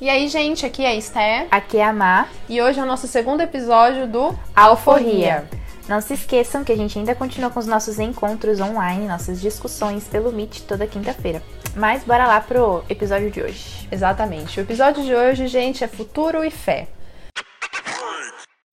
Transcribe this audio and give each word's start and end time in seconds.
E 0.00 0.08
aí, 0.08 0.28
gente, 0.28 0.64
aqui 0.64 0.84
é 0.84 0.90
a 0.90 0.94
Esté. 0.94 1.48
Aqui 1.50 1.78
é 1.78 1.84
a 1.84 1.92
Má. 1.92 2.28
E 2.48 2.62
hoje 2.62 2.78
é 2.78 2.82
o 2.84 2.86
nosso 2.86 3.08
segundo 3.08 3.40
episódio 3.40 4.06
do 4.06 4.32
Alforria. 4.54 5.48
Não 5.88 6.00
se 6.00 6.14
esqueçam 6.14 6.62
que 6.62 6.70
a 6.70 6.76
gente 6.76 6.96
ainda 6.96 7.16
continua 7.16 7.50
com 7.50 7.58
os 7.58 7.66
nossos 7.66 7.98
encontros 7.98 8.60
online, 8.60 9.08
nossas 9.08 9.40
discussões 9.40 10.04
pelo 10.04 10.30
Meet 10.30 10.60
toda 10.68 10.86
quinta-feira. 10.86 11.42
Mas 11.74 12.04
bora 12.04 12.28
lá 12.28 12.40
pro 12.40 12.84
episódio 12.88 13.28
de 13.28 13.42
hoje. 13.42 13.88
Exatamente. 13.90 14.60
O 14.60 14.62
episódio 14.62 15.02
de 15.02 15.12
hoje, 15.12 15.48
gente, 15.48 15.82
é 15.82 15.88
futuro 15.88 16.44
e 16.44 16.50
fé. 16.52 16.86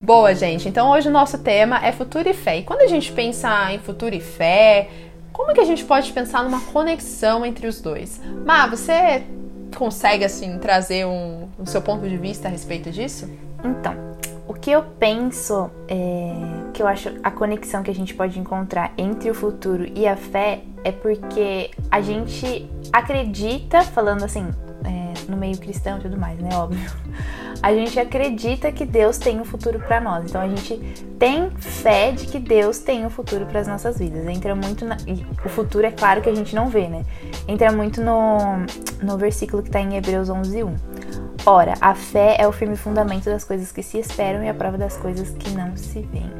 Boa, 0.00 0.32
gente. 0.32 0.68
Então 0.68 0.92
hoje 0.92 1.08
o 1.08 1.12
nosso 1.12 1.38
tema 1.38 1.84
é 1.84 1.90
futuro 1.90 2.28
e 2.28 2.34
fé. 2.34 2.58
E 2.58 2.62
quando 2.62 2.82
a 2.82 2.86
gente 2.86 3.10
pensa 3.10 3.72
em 3.72 3.80
futuro 3.80 4.14
e 4.14 4.20
fé, 4.20 4.88
como 5.32 5.52
que 5.52 5.60
a 5.60 5.64
gente 5.64 5.84
pode 5.84 6.12
pensar 6.12 6.44
numa 6.44 6.60
conexão 6.60 7.44
entre 7.44 7.66
os 7.66 7.80
dois? 7.80 8.20
Má, 8.44 8.68
você 8.68 9.24
consegue 9.74 10.24
assim 10.24 10.58
trazer 10.58 11.06
um, 11.06 11.48
o 11.58 11.66
seu 11.66 11.80
ponto 11.80 12.08
de 12.08 12.16
vista 12.16 12.48
a 12.48 12.50
respeito 12.50 12.90
disso? 12.90 13.30
Então, 13.64 13.94
o 14.46 14.54
que 14.54 14.70
eu 14.70 14.82
penso 14.82 15.70
é, 15.88 16.32
que 16.72 16.82
eu 16.82 16.86
acho 16.86 17.12
a 17.22 17.30
conexão 17.30 17.82
que 17.82 17.90
a 17.90 17.94
gente 17.94 18.14
pode 18.14 18.38
encontrar 18.38 18.92
entre 18.96 19.30
o 19.30 19.34
futuro 19.34 19.86
e 19.94 20.06
a 20.06 20.16
fé 20.16 20.60
é 20.84 20.92
porque 20.92 21.70
a 21.90 22.00
gente 22.00 22.68
acredita, 22.92 23.82
falando 23.82 24.24
assim, 24.24 24.46
é, 24.84 25.30
no 25.30 25.36
meio 25.36 25.58
cristão 25.58 25.98
e 25.98 26.02
tudo 26.02 26.16
mais, 26.16 26.38
né? 26.38 26.50
Óbvio. 26.54 26.90
A 27.62 27.72
gente 27.74 27.98
acredita 27.98 28.70
que 28.70 28.84
Deus 28.84 29.18
tem 29.18 29.40
um 29.40 29.44
futuro 29.44 29.78
para 29.80 30.00
nós. 30.00 30.24
Então 30.24 30.40
a 30.40 30.48
gente 30.48 30.76
tem 31.18 31.50
fé 31.58 32.12
de 32.12 32.26
que 32.26 32.38
Deus 32.38 32.78
tem 32.78 33.04
um 33.04 33.10
futuro 33.10 33.46
para 33.46 33.60
as 33.60 33.66
nossas 33.66 33.98
vidas. 33.98 34.26
Entra 34.26 34.54
muito 34.54 34.84
na, 34.84 34.96
e 35.06 35.26
o 35.44 35.48
futuro 35.48 35.86
é 35.86 35.90
claro 35.90 36.20
que 36.20 36.28
a 36.28 36.34
gente 36.34 36.54
não 36.54 36.68
vê, 36.68 36.88
né? 36.88 37.04
Entra 37.48 37.72
muito 37.72 38.02
no, 38.02 38.66
no 39.02 39.18
versículo 39.18 39.62
que 39.62 39.68
está 39.68 39.80
em 39.80 39.96
Hebreus 39.96 40.28
11:1. 40.28 40.74
Ora, 41.44 41.74
a 41.80 41.94
fé 41.94 42.36
é 42.38 42.48
o 42.48 42.52
firme 42.52 42.76
fundamento 42.76 43.26
das 43.26 43.44
coisas 43.44 43.70
que 43.70 43.82
se 43.82 43.98
esperam 43.98 44.42
e 44.42 44.48
a 44.48 44.54
prova 44.54 44.76
das 44.76 44.96
coisas 44.96 45.30
que 45.30 45.50
não 45.50 45.76
se 45.76 46.00
veem. 46.00 46.30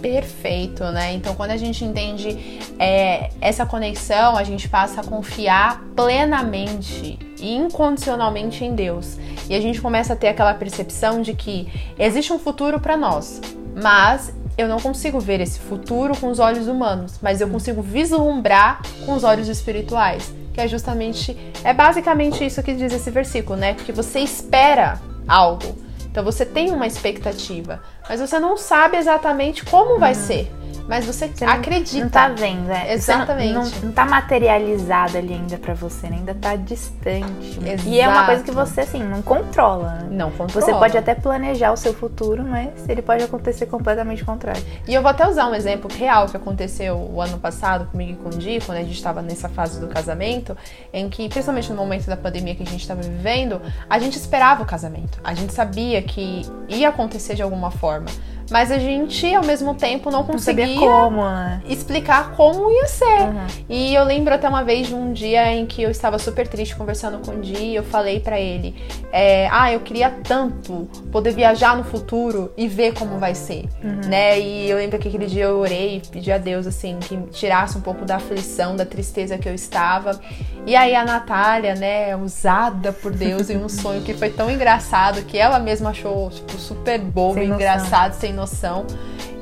Perfeito, 0.00 0.84
né? 0.84 1.12
Então, 1.14 1.34
quando 1.34 1.50
a 1.50 1.56
gente 1.56 1.84
entende 1.84 2.60
é, 2.78 3.30
essa 3.40 3.66
conexão, 3.66 4.36
a 4.36 4.44
gente 4.44 4.68
passa 4.68 5.00
a 5.00 5.04
confiar 5.04 5.82
plenamente 5.94 7.18
e 7.38 7.54
incondicionalmente 7.54 8.64
em 8.64 8.74
Deus. 8.74 9.18
E 9.48 9.54
a 9.54 9.60
gente 9.60 9.80
começa 9.80 10.12
a 10.12 10.16
ter 10.16 10.28
aquela 10.28 10.54
percepção 10.54 11.22
de 11.22 11.34
que 11.34 11.68
existe 11.98 12.32
um 12.32 12.38
futuro 12.38 12.80
para 12.80 12.96
nós, 12.96 13.40
mas 13.74 14.32
eu 14.58 14.66
não 14.68 14.80
consigo 14.80 15.20
ver 15.20 15.40
esse 15.40 15.60
futuro 15.60 16.16
com 16.16 16.30
os 16.30 16.38
olhos 16.38 16.66
humanos, 16.66 17.18
mas 17.20 17.40
eu 17.40 17.48
consigo 17.48 17.82
vislumbrar 17.82 18.80
com 19.04 19.14
os 19.14 19.22
olhos 19.22 19.48
espirituais, 19.48 20.32
que 20.52 20.60
é 20.60 20.66
justamente 20.66 21.36
é 21.62 21.74
basicamente 21.74 22.44
isso 22.44 22.62
que 22.62 22.74
diz 22.74 22.92
esse 22.92 23.10
versículo, 23.10 23.58
né? 23.58 23.74
Porque 23.74 23.92
você 23.92 24.20
espera 24.20 25.00
algo. 25.28 25.76
Então 26.10 26.24
você 26.24 26.46
tem 26.46 26.70
uma 26.70 26.86
expectativa, 26.86 27.82
mas 28.08 28.20
você 28.20 28.38
não 28.38 28.56
sabe 28.56 28.96
exatamente 28.96 29.64
como 29.66 29.98
vai 29.98 30.14
ser 30.14 30.50
mas 30.88 31.04
você, 31.04 31.28
você 31.28 31.44
acredita. 31.44 32.04
Não 32.04 32.08
tá 32.08 32.28
vendo, 32.28 32.70
é. 32.70 32.92
Exatamente. 32.94 33.52
Não, 33.52 33.64
não, 33.64 33.70
não 33.82 33.92
tá 33.92 34.04
materializado 34.04 35.18
ali 35.18 35.34
ainda 35.34 35.58
para 35.58 35.74
você, 35.74 36.08
né? 36.08 36.16
ainda 36.16 36.34
tá 36.34 36.54
distante. 36.54 37.58
Exato. 37.64 37.88
E 37.88 38.00
é 38.00 38.08
uma 38.08 38.24
coisa 38.26 38.42
que 38.42 38.50
você, 38.50 38.82
assim, 38.82 39.02
não 39.02 39.20
controla. 39.22 39.94
Né? 39.94 40.08
Não 40.10 40.30
controla. 40.30 40.64
Você 40.64 40.72
pode 40.72 40.96
até 40.96 41.14
planejar 41.14 41.72
o 41.72 41.76
seu 41.76 41.92
futuro, 41.92 42.44
mas 42.44 42.88
ele 42.88 43.02
pode 43.02 43.24
acontecer 43.24 43.66
completamente 43.66 44.24
contrário. 44.24 44.62
E 44.86 44.94
eu 44.94 45.02
vou 45.02 45.10
até 45.10 45.28
usar 45.28 45.48
um 45.48 45.54
exemplo 45.54 45.90
real 45.92 46.26
que 46.26 46.36
aconteceu 46.36 46.96
o 46.96 47.20
ano 47.20 47.38
passado 47.38 47.86
comigo 47.90 48.12
e 48.12 48.16
com 48.16 48.28
o 48.28 48.38
Di, 48.38 48.60
quando 48.64 48.78
a 48.78 48.82
gente 48.82 48.96
estava 48.96 49.20
nessa 49.22 49.48
fase 49.48 49.80
do 49.80 49.88
casamento, 49.88 50.56
em 50.92 51.08
que, 51.08 51.28
principalmente 51.28 51.70
no 51.70 51.76
momento 51.76 52.06
da 52.06 52.16
pandemia 52.16 52.54
que 52.54 52.62
a 52.62 52.66
gente 52.66 52.80
estava 52.80 53.02
vivendo, 53.02 53.60
a 53.90 53.98
gente 53.98 54.16
esperava 54.16 54.62
o 54.62 54.66
casamento. 54.66 55.18
A 55.24 55.34
gente 55.34 55.52
sabia 55.52 56.00
que 56.02 56.42
ia 56.68 56.88
acontecer 56.88 57.34
de 57.34 57.42
alguma 57.42 57.70
forma 57.70 58.06
mas 58.50 58.70
a 58.70 58.78
gente 58.78 59.34
ao 59.34 59.44
mesmo 59.44 59.74
tempo 59.74 60.10
não 60.10 60.24
conseguia 60.24 60.66
não 60.66 60.76
como, 60.76 61.24
né? 61.24 61.62
explicar 61.66 62.32
como 62.32 62.70
ia 62.70 62.86
ser. 62.86 63.22
Uhum. 63.22 63.46
E 63.68 63.94
eu 63.94 64.04
lembro 64.04 64.34
até 64.34 64.48
uma 64.48 64.62
vez 64.62 64.86
de 64.86 64.94
um 64.94 65.12
dia 65.12 65.52
em 65.52 65.66
que 65.66 65.82
eu 65.82 65.90
estava 65.90 66.18
super 66.18 66.46
triste 66.46 66.76
conversando 66.76 67.18
com 67.24 67.32
o 67.32 67.40
Di 67.40 67.56
e 67.56 67.74
eu 67.74 67.82
falei 67.82 68.20
para 68.20 68.38
ele: 68.38 68.74
é, 69.12 69.48
Ah, 69.50 69.72
eu 69.72 69.80
queria 69.80 70.10
tanto 70.10 70.88
poder 71.10 71.32
viajar 71.32 71.76
no 71.76 71.84
futuro 71.84 72.52
e 72.56 72.68
ver 72.68 72.94
como 72.94 73.18
vai 73.18 73.34
ser, 73.34 73.64
uhum. 73.82 74.08
né? 74.08 74.38
E 74.38 74.70
eu 74.70 74.76
lembro 74.76 74.98
que 74.98 75.08
aquele 75.08 75.26
dia 75.26 75.44
eu 75.44 75.58
orei 75.58 75.96
e 75.96 76.00
pedi 76.00 76.30
a 76.30 76.38
Deus 76.38 76.66
assim 76.66 76.98
que 77.00 77.16
tirasse 77.32 77.76
um 77.76 77.80
pouco 77.80 78.04
da 78.04 78.16
aflição, 78.16 78.76
da 78.76 78.84
tristeza 78.84 79.38
que 79.38 79.48
eu 79.48 79.54
estava. 79.54 80.20
E 80.64 80.74
aí 80.74 80.94
a 80.94 81.04
Natália, 81.04 81.74
né, 81.74 82.16
usada 82.16 82.92
por 82.92 83.12
Deus 83.12 83.50
em 83.50 83.56
um 83.56 83.68
sonho 83.68 84.02
que 84.02 84.14
foi 84.14 84.30
tão 84.30 84.50
engraçado 84.50 85.22
que 85.22 85.38
ela 85.38 85.58
mesma 85.58 85.90
achou 85.90 86.30
tipo, 86.30 86.52
super 86.58 86.98
bobo, 87.00 87.40
e 87.40 87.44
engraçado, 87.46 88.14
sem 88.14 88.32
noção. 88.36 88.86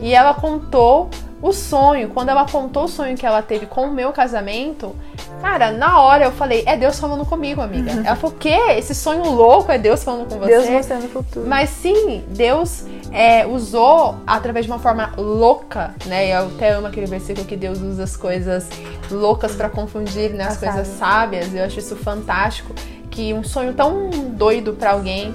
E 0.01 0.15
ela 0.15 0.33
contou 0.33 1.11
o 1.45 1.53
sonho. 1.53 2.09
Quando 2.09 2.31
ela 2.31 2.47
contou 2.47 2.85
o 2.85 2.89
sonho 2.89 3.17
que 3.19 3.27
ela 3.27 3.43
teve 3.43 3.67
com 3.67 3.83
o 3.83 3.93
meu 3.93 4.13
casamento, 4.13 4.97
cara, 5.43 5.71
na 5.71 6.01
hora 6.01 6.25
eu 6.25 6.33
falei, 6.33 6.65
é 6.67 6.75
Deus 6.75 6.99
falando 6.99 7.27
comigo, 7.27 7.61
amiga. 7.61 7.91
Ela 8.07 8.17
falou, 8.17 8.35
o 8.35 8.39
quê? 8.39 8.57
Esse 8.79 8.95
sonho 8.95 9.29
louco 9.31 9.71
é 9.71 9.77
Deus 9.77 10.03
falando 10.03 10.27
com 10.27 10.39
você? 10.39 10.53
Deus 10.53 10.71
mostrando 10.71 11.05
o 11.05 11.09
futuro. 11.09 11.47
Mas 11.47 11.69
sim, 11.69 12.25
Deus 12.29 12.87
é, 13.13 13.47
usou 13.47 14.17
através 14.27 14.65
de 14.65 14.73
uma 14.73 14.79
forma 14.79 15.13
louca, 15.19 15.95
né? 16.07 16.35
Eu 16.35 16.47
até 16.47 16.71
amo 16.71 16.87
aquele 16.87 17.07
versículo 17.07 17.47
que 17.47 17.57
Deus 17.57 17.79
usa 17.83 18.05
as 18.05 18.17
coisas 18.17 18.71
loucas 19.11 19.55
para 19.55 19.69
confundir, 19.69 20.31
né? 20.31 20.45
As 20.45 20.57
coisas 20.57 20.87
sábias. 20.87 21.55
Eu 21.55 21.65
acho 21.65 21.79
isso 21.79 21.95
fantástico. 21.95 22.75
Que 23.11 23.35
um 23.35 23.45
sonho 23.45 23.75
tão 23.75 24.09
doido 24.09 24.73
para 24.73 24.93
alguém 24.93 25.35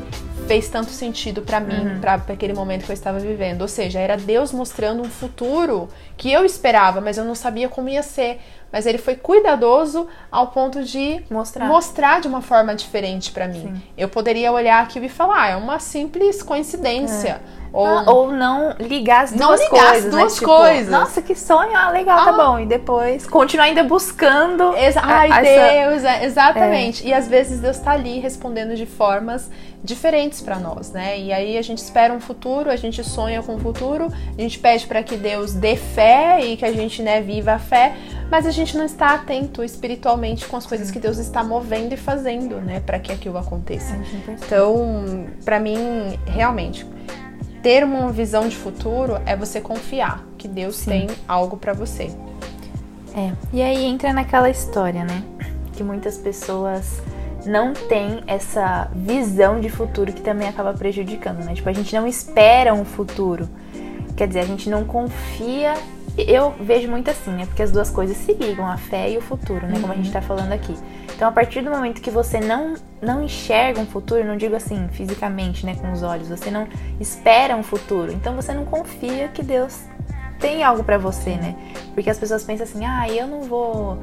fez 0.50 0.68
tanto 0.68 0.90
sentido 0.90 1.44
para 1.44 1.60
mim, 1.60 1.94
uhum. 1.94 2.00
para 2.00 2.16
aquele 2.16 2.54
momento 2.54 2.84
que 2.84 2.92
eu 2.92 2.96
estava 2.96 3.20
vivendo. 3.20 3.62
Ou 3.62 3.68
seja, 3.68 4.00
era 4.00 4.18
Deus 4.18 4.52
mostrando 4.52 5.00
um 5.04 5.10
futuro 5.10 5.88
que 6.18 6.32
eu 6.32 6.44
esperava, 6.44 7.00
mas 7.00 7.20
eu 7.20 7.24
não 7.24 7.36
sabia 7.36 7.70
como 7.70 7.88
ia 7.88 8.02
ser. 8.02 8.40
Mas 8.72 8.86
ele 8.86 8.98
foi 8.98 9.16
cuidadoso 9.16 10.08
ao 10.32 10.48
ponto 10.48 10.84
de 10.84 11.24
mostrar, 11.30 11.66
mostrar 11.66 12.22
de 12.22 12.28
uma 12.28 12.42
forma 12.42 12.76
diferente 12.76 13.32
para 13.32 13.48
mim. 13.48 13.74
Sim. 13.76 13.82
Eu 13.98 14.10
poderia 14.10 14.52
olhar 14.52 14.84
aquilo 14.84 15.06
e 15.06 15.10
falar, 15.10 15.44
ah, 15.44 15.50
é 15.50 15.56
uma 15.56 15.80
simples 15.80 16.44
coincidência. 16.44 17.42
É. 17.56 17.60
Ou, 17.72 17.86
ah, 17.86 18.04
ou 18.08 18.32
não 18.32 18.76
ligar 18.80 19.26
as 19.26 19.32
duas 19.32 19.62
ligar 19.62 19.92
coisas. 19.92 20.06
As 20.06 20.12
duas 20.12 20.34
né? 20.34 20.40
tipo, 20.40 20.46
coisas. 20.46 20.90
Nossa, 20.92 21.22
que 21.22 21.36
sonho, 21.36 21.76
ah, 21.76 21.92
legal, 21.92 22.18
tá 22.18 22.24
ah. 22.24 22.26
tá 22.26 22.46
bom. 22.46 22.60
E 22.60 22.66
depois 22.66 23.28
continuar 23.28 23.66
ainda 23.66 23.84
buscando. 23.84 24.76
Exa 24.76 25.02
Ai, 25.04 25.32
a, 25.32 25.42
Deus, 25.42 26.04
essa... 26.04 26.10
É, 26.10 26.26
exatamente. 26.26 27.06
É. 27.06 27.10
E 27.10 27.14
às 27.14 27.28
vezes 27.28 27.60
Deus 27.60 27.78
tá 27.78 27.92
ali 27.92 28.20
respondendo 28.20 28.76
de 28.76 28.86
formas 28.86 29.50
diferentes 29.84 30.42
para 30.42 30.58
nós, 30.58 30.92
né? 30.92 31.20
E 31.20 31.32
aí 31.32 31.58
a 31.58 31.62
gente 31.62 31.78
espera 31.78 32.14
um 32.14 32.20
futuro, 32.20 32.70
a 32.70 32.76
gente 32.76 33.04
sonha 33.04 33.42
com 33.42 33.56
o 33.56 33.60
futuro, 33.60 34.12
a 34.38 34.42
gente 34.42 34.60
pede 34.60 34.86
para 34.88 35.04
que 35.04 35.16
Deus 35.16 35.54
dê 35.54 35.76
fé 35.76 36.40
e 36.44 36.58
que 36.58 36.66
a 36.66 36.72
gente, 36.72 37.02
né, 37.02 37.22
viva 37.22 37.54
a 37.54 37.60
fé, 37.60 37.96
mas 38.30 38.46
a 38.46 38.52
gente 38.52 38.78
não 38.78 38.86
está 38.86 39.14
atento 39.14 39.64
espiritualmente 39.64 40.46
com 40.48 40.56
as 40.56 40.66
coisas 40.66 40.92
que 40.92 41.00
Deus 41.00 41.18
está 41.18 41.44
movendo 41.44 41.94
e 41.94 41.98
fazendo, 41.98 42.62
né, 42.62 42.80
para 42.80 43.00
que 43.00 43.12
aquilo 43.12 43.38
aconteça. 43.38 43.98
Então, 44.28 45.26
para 45.44 45.60
mim, 45.60 46.20
realmente 46.26 46.86
ter 47.62 47.84
uma 47.84 48.12
visão 48.12 48.48
de 48.48 48.56
futuro 48.56 49.20
é 49.26 49.36
você 49.36 49.60
confiar 49.60 50.26
que 50.38 50.48
Deus 50.48 50.78
Sim. 50.78 50.92
tem 50.92 51.08
algo 51.28 51.58
para 51.58 51.74
você. 51.74 52.10
É. 53.16 53.32
E 53.52 53.62
aí 53.62 53.84
entra 53.86 54.14
naquela 54.14 54.50
história, 54.50 55.04
né? 55.04 55.24
Que 55.74 55.84
muitas 55.84 56.18
pessoas 56.18 57.02
não 57.46 57.74
têm 57.74 58.22
essa 58.28 58.90
visão 58.94 59.60
de 59.60 59.70
futuro 59.70 60.14
que 60.14 60.22
também 60.22 60.48
acaba 60.48 60.74
prejudicando, 60.74 61.44
né? 61.44 61.54
Tipo, 61.54 61.70
a 61.70 61.74
gente 61.74 61.94
não 61.96 62.08
espera 62.08 62.74
um 62.74 62.86
futuro. 62.86 63.50
Quer 64.16 64.28
dizer, 64.28 64.42
a 64.42 64.46
gente 64.46 64.70
não 64.70 64.84
confia. 64.84 65.74
Eu 66.28 66.54
vejo 66.60 66.90
muito 66.90 67.10
assim, 67.10 67.32
né? 67.32 67.46
Porque 67.46 67.62
as 67.62 67.72
duas 67.72 67.90
coisas 67.90 68.18
se 68.18 68.34
ligam, 68.34 68.68
a 68.68 68.78
fé 68.78 69.10
e 69.12 69.18
o 69.18 69.22
futuro, 69.22 69.66
né? 69.68 69.80
Como 69.80 69.92
a 69.92 69.96
gente 69.96 70.08
uhum. 70.08 70.14
tá 70.14 70.22
falando 70.22 70.52
aqui. 70.52 70.76
Então, 71.16 71.28
a 71.28 71.32
partir 71.32 71.62
do 71.62 71.70
momento 71.70 72.02
que 72.02 72.10
você 72.10 72.40
não, 72.40 72.76
não 73.02 73.24
enxerga 73.24 73.80
um 73.80 73.86
futuro, 73.86 74.24
não 74.24 74.38
digo 74.38 74.56
assim 74.56 74.88
fisicamente, 74.90 75.66
né, 75.66 75.76
com 75.76 75.92
os 75.92 76.02
olhos, 76.02 76.30
você 76.30 76.50
não 76.50 76.66
espera 77.00 77.56
um 77.58 77.64
futuro, 77.64 78.12
então 78.12 78.36
você 78.36 78.54
não 78.54 78.64
confia 78.64 79.28
que 79.28 79.44
Deus 79.44 79.84
tem 80.40 80.64
algo 80.64 80.82
para 80.82 80.98
você, 80.98 81.32
né? 81.32 81.56
Porque 81.94 82.10
as 82.10 82.18
pessoas 82.18 82.44
pensam 82.44 82.64
assim: 82.64 82.86
"Ah, 82.86 83.10
eu 83.10 83.28
não 83.28 83.42
vou 83.42 84.00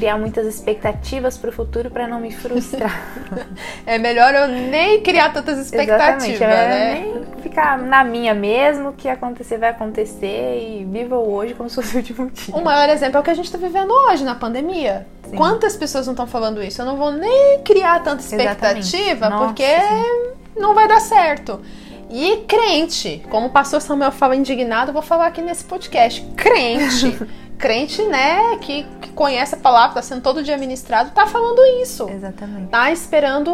criar 0.00 0.16
muitas 0.16 0.46
expectativas 0.46 1.36
para 1.36 1.50
o 1.50 1.52
futuro 1.52 1.90
para 1.90 2.08
não 2.08 2.20
me 2.20 2.32
frustrar". 2.32 2.98
é 3.86 3.98
melhor 3.98 4.34
eu 4.34 4.48
nem 4.48 5.02
criar 5.02 5.32
tantas 5.32 5.58
expectativas, 5.58 6.40
é 6.40 6.46
né? 6.46 6.94
Nem 6.94 7.20
ficar 7.42 7.78
na 7.78 8.02
minha 8.02 8.32
mesmo, 8.32 8.90
o 8.90 8.92
que 8.92 9.08
acontecer 9.08 9.58
vai 9.58 9.70
acontecer 9.70 10.58
e 10.58 10.84
viva 10.84 11.18
hoje 11.18 11.54
como 11.54 11.68
se 11.68 11.74
fosse 11.74 11.94
o 11.94 11.98
último 11.98 12.30
dia. 12.30 12.54
O 12.54 12.64
maior 12.64 12.88
exemplo 12.88 13.18
é 13.18 13.20
o 13.20 13.22
que 13.22 13.30
a 13.30 13.34
gente 13.34 13.46
está 13.46 13.58
vivendo 13.58 13.90
hoje 13.90 14.24
na 14.24 14.34
pandemia. 14.34 15.06
Sim. 15.28 15.36
Quantas 15.36 15.76
pessoas 15.76 16.06
não 16.06 16.12
estão 16.12 16.26
falando 16.26 16.62
isso? 16.62 16.80
Eu 16.80 16.86
não 16.86 16.96
vou 16.96 17.12
nem 17.12 17.60
criar 17.62 18.02
tanta 18.02 18.22
expectativa 18.22 19.30
porque 19.30 19.64
sim. 19.64 20.60
não 20.60 20.74
vai 20.74 20.88
dar 20.88 21.00
certo. 21.00 21.60
E 22.10 22.38
crente, 22.48 23.22
como 23.30 23.46
o 23.46 23.50
pastor 23.50 23.80
Samuel 23.80 24.10
fala 24.10 24.34
indignado, 24.34 24.92
vou 24.92 25.02
falar 25.02 25.26
aqui 25.26 25.40
nesse 25.40 25.64
podcast. 25.64 26.20
Crente 26.36 27.16
crente, 27.60 28.02
né, 28.04 28.56
que, 28.60 28.84
que 29.02 29.10
conhece 29.12 29.54
a 29.54 29.58
palavra, 29.58 29.96
tá 29.96 30.02
sendo 30.02 30.22
todo 30.22 30.42
dia 30.42 30.56
ministrado, 30.56 31.10
tá 31.10 31.26
falando 31.26 31.62
isso. 31.82 32.08
Exatamente. 32.08 32.68
Tá 32.68 32.90
esperando 32.90 33.52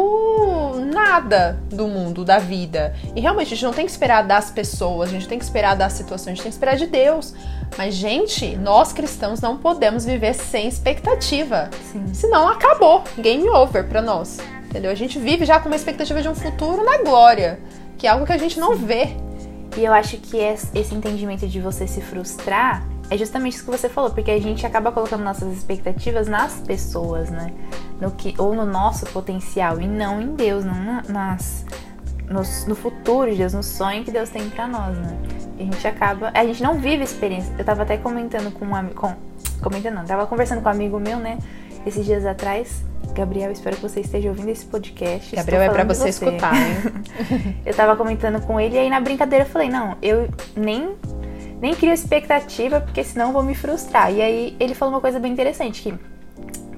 nada 0.92 1.58
do 1.68 1.88
mundo, 1.88 2.24
da 2.24 2.38
vida. 2.38 2.94
E 3.16 3.20
realmente, 3.20 3.48
a 3.48 3.56
gente 3.56 3.64
não 3.64 3.72
tem 3.72 3.84
que 3.84 3.90
esperar 3.90 4.22
das 4.22 4.50
pessoas, 4.50 5.10
a 5.10 5.12
gente 5.12 5.26
tem 5.26 5.38
que 5.38 5.44
esperar 5.44 5.74
das 5.74 5.94
situações, 5.94 6.28
a 6.28 6.30
gente 6.30 6.42
tem 6.42 6.50
que 6.50 6.56
esperar 6.56 6.76
de 6.76 6.86
Deus. 6.86 7.34
Mas, 7.76 7.94
gente, 7.94 8.56
nós 8.56 8.92
cristãos 8.92 9.40
não 9.40 9.56
podemos 9.56 10.04
viver 10.04 10.34
sem 10.34 10.68
expectativa. 10.68 11.68
Sim. 11.90 12.14
Senão 12.14 12.48
acabou. 12.48 13.02
Game 13.18 13.48
over 13.50 13.88
pra 13.88 14.00
nós. 14.00 14.38
Entendeu? 14.70 14.90
A 14.90 14.94
gente 14.94 15.18
vive 15.18 15.44
já 15.44 15.58
com 15.58 15.68
uma 15.68 15.76
expectativa 15.76 16.22
de 16.22 16.28
um 16.28 16.34
futuro 16.34 16.84
na 16.84 16.98
glória, 16.98 17.58
que 17.98 18.06
é 18.06 18.10
algo 18.10 18.24
que 18.24 18.32
a 18.32 18.38
gente 18.38 18.60
não 18.60 18.76
vê. 18.76 19.16
E 19.76 19.84
eu 19.84 19.92
acho 19.92 20.16
que 20.16 20.38
esse 20.38 20.94
entendimento 20.94 21.46
de 21.46 21.60
você 21.60 21.86
se 21.86 22.00
frustrar 22.00 22.82
é 23.10 23.16
justamente 23.16 23.54
isso 23.54 23.64
que 23.64 23.70
você 23.70 23.88
falou, 23.88 24.10
porque 24.10 24.30
a 24.30 24.40
gente 24.40 24.64
acaba 24.66 24.90
colocando 24.90 25.22
nossas 25.22 25.52
expectativas 25.52 26.26
nas 26.26 26.54
pessoas, 26.54 27.30
né? 27.30 27.52
No 28.00 28.10
que, 28.10 28.34
ou 28.38 28.54
no 28.54 28.64
nosso 28.66 29.06
potencial, 29.06 29.80
e 29.80 29.86
não 29.86 30.20
em 30.20 30.34
Deus, 30.34 30.64
não 30.64 30.74
na- 30.82 31.02
nas, 31.08 31.64
no, 32.28 32.40
no 32.68 32.74
futuro 32.74 33.30
de 33.30 33.36
Deus, 33.36 33.52
no 33.52 33.62
sonho 33.62 34.02
que 34.02 34.10
Deus 34.10 34.28
tem 34.30 34.48
pra 34.50 34.66
nós, 34.66 34.96
né? 34.96 35.16
E 35.58 35.62
a 35.62 35.64
gente 35.66 35.86
acaba. 35.86 36.30
A 36.34 36.44
gente 36.44 36.62
não 36.62 36.74
vive 36.78 37.04
experiência. 37.04 37.54
Eu 37.58 37.64
tava 37.64 37.82
até 37.82 37.96
comentando 37.96 38.50
com 38.52 38.64
um 38.66 38.74
amigo. 38.74 38.94
Com, 39.00 39.14
comentando, 39.62 39.94
não, 39.94 40.04
tava 40.04 40.26
conversando 40.26 40.60
com 40.62 40.68
um 40.68 40.72
amigo 40.72 40.98
meu, 40.98 41.18
né? 41.18 41.38
Esses 41.86 42.04
dias 42.04 42.26
atrás. 42.26 42.82
Gabriel, 43.16 43.50
espero 43.50 43.76
que 43.76 43.82
você 43.82 44.00
esteja 44.00 44.28
ouvindo 44.28 44.50
esse 44.50 44.66
podcast. 44.66 45.34
Gabriel, 45.34 45.62
é 45.62 45.66
falando 45.70 45.88
de 45.88 45.96
você 45.96 46.10
escutar, 46.10 46.54
hein? 46.54 47.56
eu 47.64 47.74
tava 47.74 47.96
comentando 47.96 48.42
com 48.42 48.60
ele 48.60 48.76
e 48.76 48.78
aí 48.78 48.90
na 48.90 49.00
brincadeira 49.00 49.46
eu 49.46 49.48
falei, 49.48 49.70
não, 49.70 49.96
eu 50.02 50.28
nem, 50.54 50.94
nem 51.58 51.74
crio 51.74 51.94
expectativa, 51.94 52.78
porque 52.78 53.02
senão 53.02 53.28
eu 53.28 53.32
vou 53.32 53.42
me 53.42 53.54
frustrar. 53.54 54.12
E 54.12 54.20
aí 54.20 54.56
ele 54.60 54.74
falou 54.74 54.94
uma 54.94 55.00
coisa 55.00 55.18
bem 55.18 55.32
interessante, 55.32 55.82
que 55.82 55.94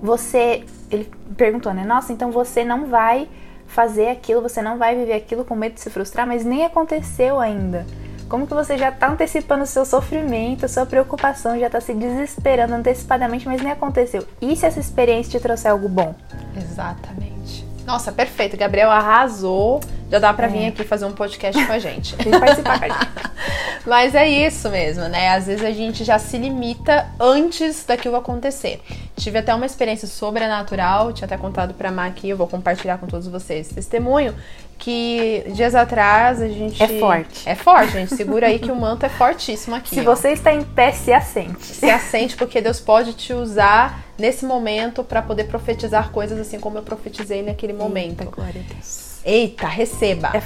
você. 0.00 0.64
Ele 0.92 1.10
perguntou, 1.36 1.74
né? 1.74 1.84
Nossa, 1.84 2.12
então 2.12 2.30
você 2.30 2.64
não 2.64 2.86
vai 2.86 3.28
fazer 3.66 4.08
aquilo, 4.08 4.40
você 4.40 4.62
não 4.62 4.78
vai 4.78 4.94
viver 4.94 5.14
aquilo 5.14 5.44
com 5.44 5.56
medo 5.56 5.74
de 5.74 5.80
se 5.80 5.90
frustrar, 5.90 6.24
mas 6.24 6.44
nem 6.44 6.64
aconteceu 6.64 7.40
ainda. 7.40 7.84
Como 8.28 8.46
que 8.46 8.52
você 8.52 8.76
já 8.76 8.92
tá 8.92 9.08
antecipando 9.08 9.64
o 9.64 9.66
seu 9.66 9.86
sofrimento, 9.86 10.66
a 10.66 10.68
sua 10.68 10.84
preocupação, 10.84 11.58
já 11.58 11.70
tá 11.70 11.80
se 11.80 11.94
desesperando 11.94 12.74
antecipadamente, 12.74 13.46
mas 13.46 13.62
nem 13.62 13.72
aconteceu. 13.72 14.26
E 14.40 14.54
se 14.54 14.66
essa 14.66 14.78
experiência 14.78 15.38
te 15.38 15.42
trouxer 15.42 15.70
algo 15.70 15.88
bom? 15.88 16.14
Exatamente. 16.54 17.66
Nossa, 17.86 18.12
perfeito. 18.12 18.54
Gabriel 18.54 18.90
arrasou. 18.90 19.80
Já 20.10 20.18
dá 20.18 20.32
pra 20.32 20.46
É. 20.46 20.48
vir 20.48 20.66
aqui 20.68 20.84
fazer 20.84 21.04
um 21.04 21.12
podcast 21.12 21.64
com 21.66 21.72
a 21.72 21.78
gente. 21.78 22.16
Vem 22.22 22.38
participar 22.38 22.78
com 22.78 22.84
a 22.86 22.88
gente. 22.88 23.10
Mas 23.86 24.14
é 24.14 24.28
isso 24.28 24.68
mesmo, 24.70 25.04
né? 25.08 25.30
Às 25.30 25.46
vezes 25.46 25.64
a 25.64 25.70
gente 25.70 26.04
já 26.04 26.18
se 26.18 26.36
limita 26.36 27.06
antes 27.18 27.84
daquilo 27.86 28.16
acontecer. 28.16 28.80
Tive 29.16 29.38
até 29.38 29.54
uma 29.54 29.64
experiência 29.64 30.06
sobrenatural, 30.06 31.12
tinha 31.12 31.26
até 31.26 31.36
contado 31.36 31.72
pra 31.74 31.90
Má 31.90 32.06
aqui, 32.06 32.28
eu 32.28 32.36
vou 32.36 32.46
compartilhar 32.46 32.98
com 32.98 33.06
todos 33.06 33.26
vocês 33.28 33.66
esse 33.66 33.74
testemunho, 33.74 34.34
que 34.76 35.42
dias 35.54 35.74
atrás 35.74 36.42
a 36.42 36.48
gente... 36.48 36.82
É 36.82 36.88
forte. 37.00 37.48
É 37.48 37.54
forte, 37.54 37.92
gente. 37.92 38.14
Segura 38.14 38.46
aí 38.48 38.58
que 38.58 38.70
o 38.70 38.76
manto 38.76 39.06
é 39.06 39.08
fortíssimo 39.08 39.74
aqui. 39.74 39.94
Se 39.94 40.00
ó. 40.00 40.04
você 40.04 40.30
está 40.32 40.52
em 40.52 40.62
pé, 40.62 40.92
se 40.92 41.12
assente. 41.12 41.64
se 41.64 41.88
assente 41.88 42.36
porque 42.36 42.60
Deus 42.60 42.78
pode 42.80 43.14
te 43.14 43.32
usar 43.32 44.02
nesse 44.18 44.44
momento 44.44 45.02
pra 45.02 45.22
poder 45.22 45.44
profetizar 45.44 46.10
coisas 46.10 46.38
assim 46.38 46.60
como 46.60 46.78
eu 46.78 46.82
profetizei 46.82 47.42
naquele 47.42 47.72
momento. 47.72 48.20
Eita, 48.20 48.30
glória 48.30 48.60
a 48.68 48.74
Deus. 48.74 49.17
Eita, 49.24 49.66
receba! 49.66 50.30
É 50.34 50.42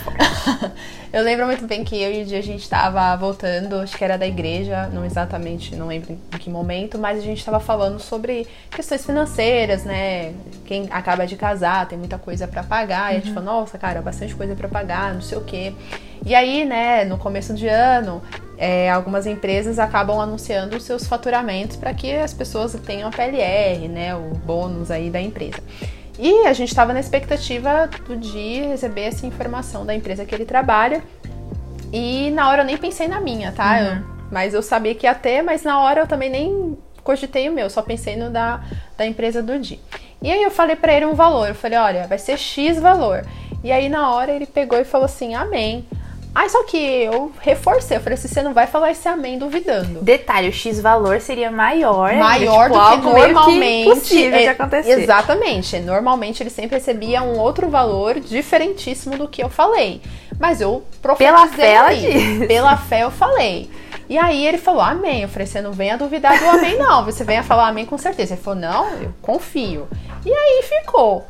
eu 1.18 1.22
lembro 1.22 1.46
muito 1.46 1.66
bem 1.66 1.84
que 1.84 2.00
eu 2.00 2.12
e 2.12 2.22
o 2.22 2.24
dia 2.24 2.38
a 2.38 2.42
gente 2.42 2.68
tava 2.68 3.14
voltando, 3.16 3.76
acho 3.76 3.96
que 3.96 4.02
era 4.02 4.16
da 4.16 4.26
igreja, 4.26 4.88
não 4.92 5.04
exatamente, 5.04 5.76
não 5.76 5.86
lembro 5.86 6.12
em 6.12 6.38
que 6.38 6.48
momento, 6.48 6.98
mas 6.98 7.18
a 7.18 7.22
gente 7.22 7.44
tava 7.44 7.60
falando 7.60 8.00
sobre 8.00 8.46
questões 8.70 9.04
financeiras, 9.04 9.84
né? 9.84 10.32
Quem 10.64 10.88
acaba 10.90 11.26
de 11.26 11.36
casar 11.36 11.86
tem 11.86 11.98
muita 11.98 12.18
coisa 12.18 12.48
pra 12.48 12.62
pagar, 12.62 13.12
e 13.12 13.18
a 13.18 13.20
gente 13.20 13.32
falou, 13.32 13.60
nossa, 13.60 13.76
cara, 13.78 14.00
bastante 14.00 14.34
coisa 14.34 14.54
pra 14.54 14.68
pagar, 14.68 15.14
não 15.14 15.20
sei 15.20 15.38
o 15.38 15.42
quê. 15.42 15.72
E 16.24 16.34
aí, 16.34 16.64
né, 16.64 17.04
no 17.04 17.18
começo 17.18 17.52
de 17.52 17.66
ano, 17.66 18.22
é, 18.56 18.90
algumas 18.90 19.26
empresas 19.26 19.78
acabam 19.78 20.20
anunciando 20.20 20.76
os 20.76 20.84
seus 20.84 21.06
faturamentos 21.06 21.76
para 21.76 21.92
que 21.92 22.12
as 22.14 22.32
pessoas 22.32 22.74
tenham 22.86 23.08
a 23.08 23.12
PLR, 23.12 23.88
né, 23.88 24.14
o 24.14 24.30
bônus 24.44 24.90
aí 24.90 25.10
da 25.10 25.20
empresa. 25.20 25.58
E 26.18 26.46
a 26.46 26.52
gente 26.52 26.68
estava 26.68 26.92
na 26.92 27.00
expectativa 27.00 27.88
do 28.06 28.16
dia 28.16 28.68
receber 28.68 29.02
essa 29.02 29.26
informação 29.26 29.84
da 29.86 29.94
empresa 29.94 30.24
que 30.24 30.34
ele 30.34 30.44
trabalha. 30.44 31.02
E 31.92 32.30
na 32.30 32.48
hora 32.48 32.62
eu 32.62 32.66
nem 32.66 32.76
pensei 32.76 33.08
na 33.08 33.20
minha, 33.20 33.52
tá? 33.52 33.72
Uhum. 33.78 33.96
Eu- 33.98 34.12
mas 34.30 34.54
eu 34.54 34.62
sabia 34.62 34.94
que 34.94 35.06
ia 35.06 35.14
ter, 35.14 35.42
mas 35.42 35.62
na 35.62 35.78
hora 35.80 36.00
eu 36.00 36.06
também 36.06 36.30
nem 36.30 36.78
cogitei 37.04 37.48
o 37.50 37.52
meu, 37.52 37.68
só 37.68 37.82
pensei 37.82 38.16
no 38.16 38.30
da, 38.30 38.62
da 38.96 39.04
empresa 39.04 39.42
do 39.42 39.58
dia. 39.58 39.78
E 40.22 40.30
aí 40.30 40.42
eu 40.42 40.50
falei 40.50 40.74
pra 40.76 40.94
ele 40.94 41.04
um 41.04 41.14
valor, 41.14 41.48
eu 41.48 41.54
falei, 41.54 41.78
olha, 41.78 42.06
vai 42.06 42.16
ser 42.18 42.38
X 42.38 42.78
valor. 42.80 43.26
E 43.62 43.70
aí 43.70 43.88
na 43.90 44.10
hora 44.14 44.32
ele 44.32 44.46
pegou 44.46 44.78
e 44.78 44.84
falou 44.84 45.04
assim, 45.04 45.34
amém. 45.34 45.84
Aí 46.34 46.48
só 46.48 46.64
que 46.64 46.78
eu 46.78 47.30
reforcei, 47.40 47.98
eu 47.98 48.00
falei 48.00 48.14
assim, 48.14 48.28
você 48.28 48.42
não 48.42 48.54
vai 48.54 48.66
falar 48.66 48.90
esse 48.90 49.06
amém 49.06 49.38
duvidando 49.38 50.00
Detalhe, 50.00 50.48
o 50.48 50.52
X 50.52 50.80
valor 50.80 51.20
seria 51.20 51.50
maior. 51.50 52.14
maior 52.14 52.70
tipo, 52.70 52.78
do 52.78 52.90
que 52.90 53.20
normalmente. 53.20 53.90
possível 53.90 54.38
de 54.38 54.44
é, 54.44 54.48
acontecer. 54.48 55.00
Exatamente. 55.02 55.78
Normalmente 55.80 56.42
ele 56.42 56.50
sempre 56.50 56.76
recebia 56.76 57.22
um 57.22 57.38
outro 57.38 57.68
valor 57.68 58.18
diferentíssimo 58.18 59.18
do 59.18 59.28
que 59.28 59.42
eu 59.42 59.50
falei. 59.50 60.00
Mas 60.38 60.60
eu 60.60 60.82
profetizei. 61.02 61.34
Pela 61.34 61.48
fé, 61.48 61.72
ela 61.72 61.94
disse. 61.94 62.46
Pela 62.46 62.76
fé 62.76 63.02
eu 63.02 63.10
falei. 63.10 63.70
E 64.08 64.18
aí 64.18 64.46
ele 64.46 64.58
falou 64.58 64.80
amém. 64.80 65.22
Eu 65.22 65.28
falei, 65.28 65.46
você 65.46 65.60
não 65.60 65.72
venha 65.72 65.96
duvidar 65.96 66.38
do 66.38 66.48
amém, 66.48 66.76
não. 66.78 67.04
Você 67.04 67.24
venha 67.24 67.42
falar 67.42 67.68
amém 67.68 67.86
com 67.86 67.98
certeza. 67.98 68.34
Ele 68.34 68.42
falou, 68.42 68.58
não, 68.60 68.88
eu 68.94 69.14
confio. 69.20 69.88
E 70.24 70.32
aí 70.32 70.62
ficou. 70.62 71.26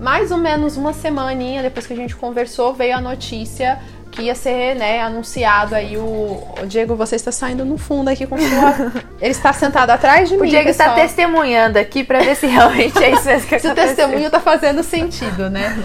Mais 0.00 0.30
ou 0.30 0.38
menos 0.38 0.76
uma 0.76 0.92
semaninha 0.92 1.62
depois 1.62 1.86
que 1.86 1.92
a 1.92 1.96
gente 1.96 2.14
conversou, 2.14 2.74
veio 2.74 2.96
a 2.96 3.00
notícia 3.00 3.78
que 4.10 4.22
ia 4.22 4.34
ser, 4.34 4.74
né, 4.76 5.02
anunciado 5.02 5.74
aí 5.74 5.98
o... 5.98 6.02
o 6.62 6.66
Diego, 6.66 6.96
você 6.96 7.16
está 7.16 7.30
saindo 7.30 7.66
no 7.66 7.76
fundo 7.76 8.08
aqui 8.08 8.26
com 8.26 8.38
sua... 8.38 8.92
Ele 9.20 9.30
está 9.30 9.52
sentado 9.52 9.90
atrás 9.90 10.28
de 10.30 10.36
O 10.36 10.40
mim, 10.40 10.48
Diego 10.48 10.70
está 10.70 10.84
pessoal. 10.84 11.06
testemunhando 11.06 11.78
aqui 11.78 12.02
pra 12.02 12.20
ver 12.20 12.34
se 12.34 12.46
realmente 12.46 12.96
é 13.02 13.10
isso 13.10 13.26
mesmo 13.26 13.46
que 13.48 13.58
Se 13.60 13.66
o 13.66 13.72
aconteceu. 13.72 13.96
testemunho 14.06 14.30
tá 14.30 14.40
fazendo 14.40 14.82
sentido, 14.82 15.50
né? 15.50 15.76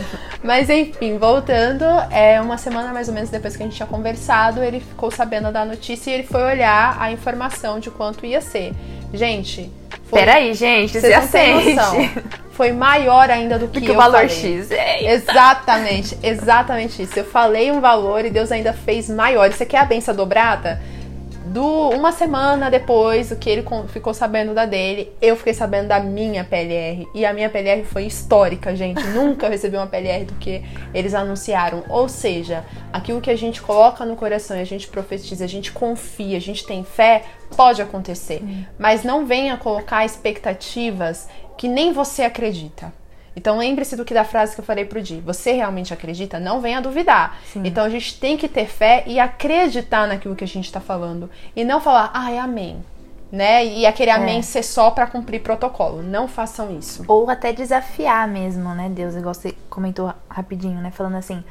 Mas 0.41 0.69
enfim, 0.69 1.17
voltando, 1.17 1.83
é 2.09 2.39
uma 2.39 2.57
semana 2.57 2.93
mais 2.93 3.09
ou 3.09 3.13
menos 3.13 3.29
depois 3.29 3.57
que 3.57 3.63
a 3.63 3.65
gente 3.65 3.75
tinha 3.75 3.87
conversado, 3.87 4.63
ele 4.63 4.79
ficou 4.79 5.11
sabendo 5.11 5.51
da 5.51 5.65
notícia 5.65 6.09
e 6.11 6.13
ele 6.13 6.23
foi 6.23 6.41
olhar 6.41 6.95
a 7.01 7.11
informação 7.11 7.79
de 7.79 7.91
quanto 7.91 8.25
ia 8.25 8.39
ser. 8.39 8.73
Gente, 9.13 9.71
foi, 10.11 10.19
Peraí, 10.19 10.53
gente, 10.53 10.99
vocês 10.99 11.23
se 11.25 11.53
noção. 11.53 12.09
Foi 12.51 12.73
maior 12.73 13.29
ainda 13.29 13.57
do 13.57 13.67
que, 13.67 13.79
Do 13.79 13.85
que 13.85 13.91
o 13.91 13.95
valor 13.95 14.27
falei. 14.27 14.29
X. 14.29 14.71
É, 14.71 15.13
Exatamente, 15.13 16.17
exatamente 16.21 17.01
isso. 17.01 17.17
Eu 17.17 17.25
falei 17.25 17.71
um 17.71 17.79
valor 17.79 18.25
e 18.25 18.29
Deus 18.29 18.51
ainda 18.51 18.73
fez 18.73 19.09
maior. 19.09 19.49
Isso 19.49 19.63
aqui 19.63 19.75
é 19.75 19.79
a 19.79 19.85
benção 19.85 20.13
dobrada? 20.13 20.81
Do, 21.51 21.89
uma 21.89 22.13
semana 22.13 22.71
depois 22.71 23.27
do 23.27 23.35
que 23.35 23.49
ele 23.49 23.65
ficou 23.89 24.13
sabendo 24.13 24.53
da 24.53 24.65
dele, 24.65 25.11
eu 25.21 25.35
fiquei 25.35 25.53
sabendo 25.53 25.89
da 25.89 25.99
minha 25.99 26.45
PLR. 26.45 27.05
E 27.13 27.25
a 27.25 27.33
minha 27.33 27.49
PLR 27.49 27.83
foi 27.83 28.05
histórica, 28.05 28.73
gente. 28.73 29.03
Nunca 29.11 29.49
recebi 29.49 29.75
uma 29.75 29.85
PLR 29.85 30.23
do 30.23 30.35
que 30.35 30.63
eles 30.93 31.13
anunciaram. 31.13 31.83
Ou 31.89 32.07
seja, 32.07 32.63
aquilo 32.93 33.19
que 33.19 33.29
a 33.29 33.35
gente 33.35 33.61
coloca 33.61 34.05
no 34.05 34.15
coração 34.15 34.55
e 34.55 34.61
a 34.61 34.65
gente 34.65 34.87
profetiza, 34.87 35.43
a 35.43 35.47
gente 35.47 35.73
confia, 35.73 36.37
a 36.37 36.41
gente 36.41 36.65
tem 36.65 36.85
fé, 36.85 37.23
pode 37.57 37.81
acontecer. 37.81 38.41
Mas 38.79 39.03
não 39.03 39.25
venha 39.25 39.57
colocar 39.57 40.05
expectativas 40.05 41.27
que 41.57 41.67
nem 41.67 41.91
você 41.91 42.23
acredita. 42.23 42.93
Então 43.35 43.57
lembre-se 43.57 43.95
do 43.95 44.03
que 44.03 44.13
da 44.13 44.23
frase 44.23 44.53
que 44.53 44.61
eu 44.61 44.65
falei 44.65 44.85
pro 44.85 45.01
Di. 45.01 45.21
Você 45.21 45.53
realmente 45.53 45.93
acredita? 45.93 46.39
Não 46.39 46.59
venha 46.59 46.81
duvidar. 46.81 47.37
Então 47.55 47.85
a 47.85 47.89
gente 47.89 48.19
tem 48.19 48.35
que 48.37 48.47
ter 48.47 48.65
fé 48.65 49.03
e 49.07 49.19
acreditar 49.19 50.07
naquilo 50.07 50.35
que 50.35 50.43
a 50.43 50.47
gente 50.47 50.71
tá 50.71 50.79
falando. 50.79 51.29
E 51.55 51.63
não 51.63 51.79
falar, 51.79 52.11
ah, 52.13 52.31
é 52.31 52.39
amém. 52.39 52.83
Né? 53.31 53.65
E 53.65 53.85
aquele 53.85 54.11
amém 54.11 54.41
ser 54.41 54.61
só 54.61 54.91
pra 54.91 55.07
cumprir 55.07 55.41
protocolo. 55.41 56.03
Não 56.03 56.27
façam 56.27 56.77
isso. 56.77 57.05
Ou 57.07 57.29
até 57.29 57.53
desafiar 57.53 58.27
mesmo, 58.27 58.75
né, 58.75 58.89
Deus? 58.89 59.15
Igual 59.15 59.33
você 59.33 59.55
comentou 59.69 60.13
rapidinho, 60.29 60.81
né? 60.81 60.91
Falando 60.91 61.15
assim, 61.15 61.41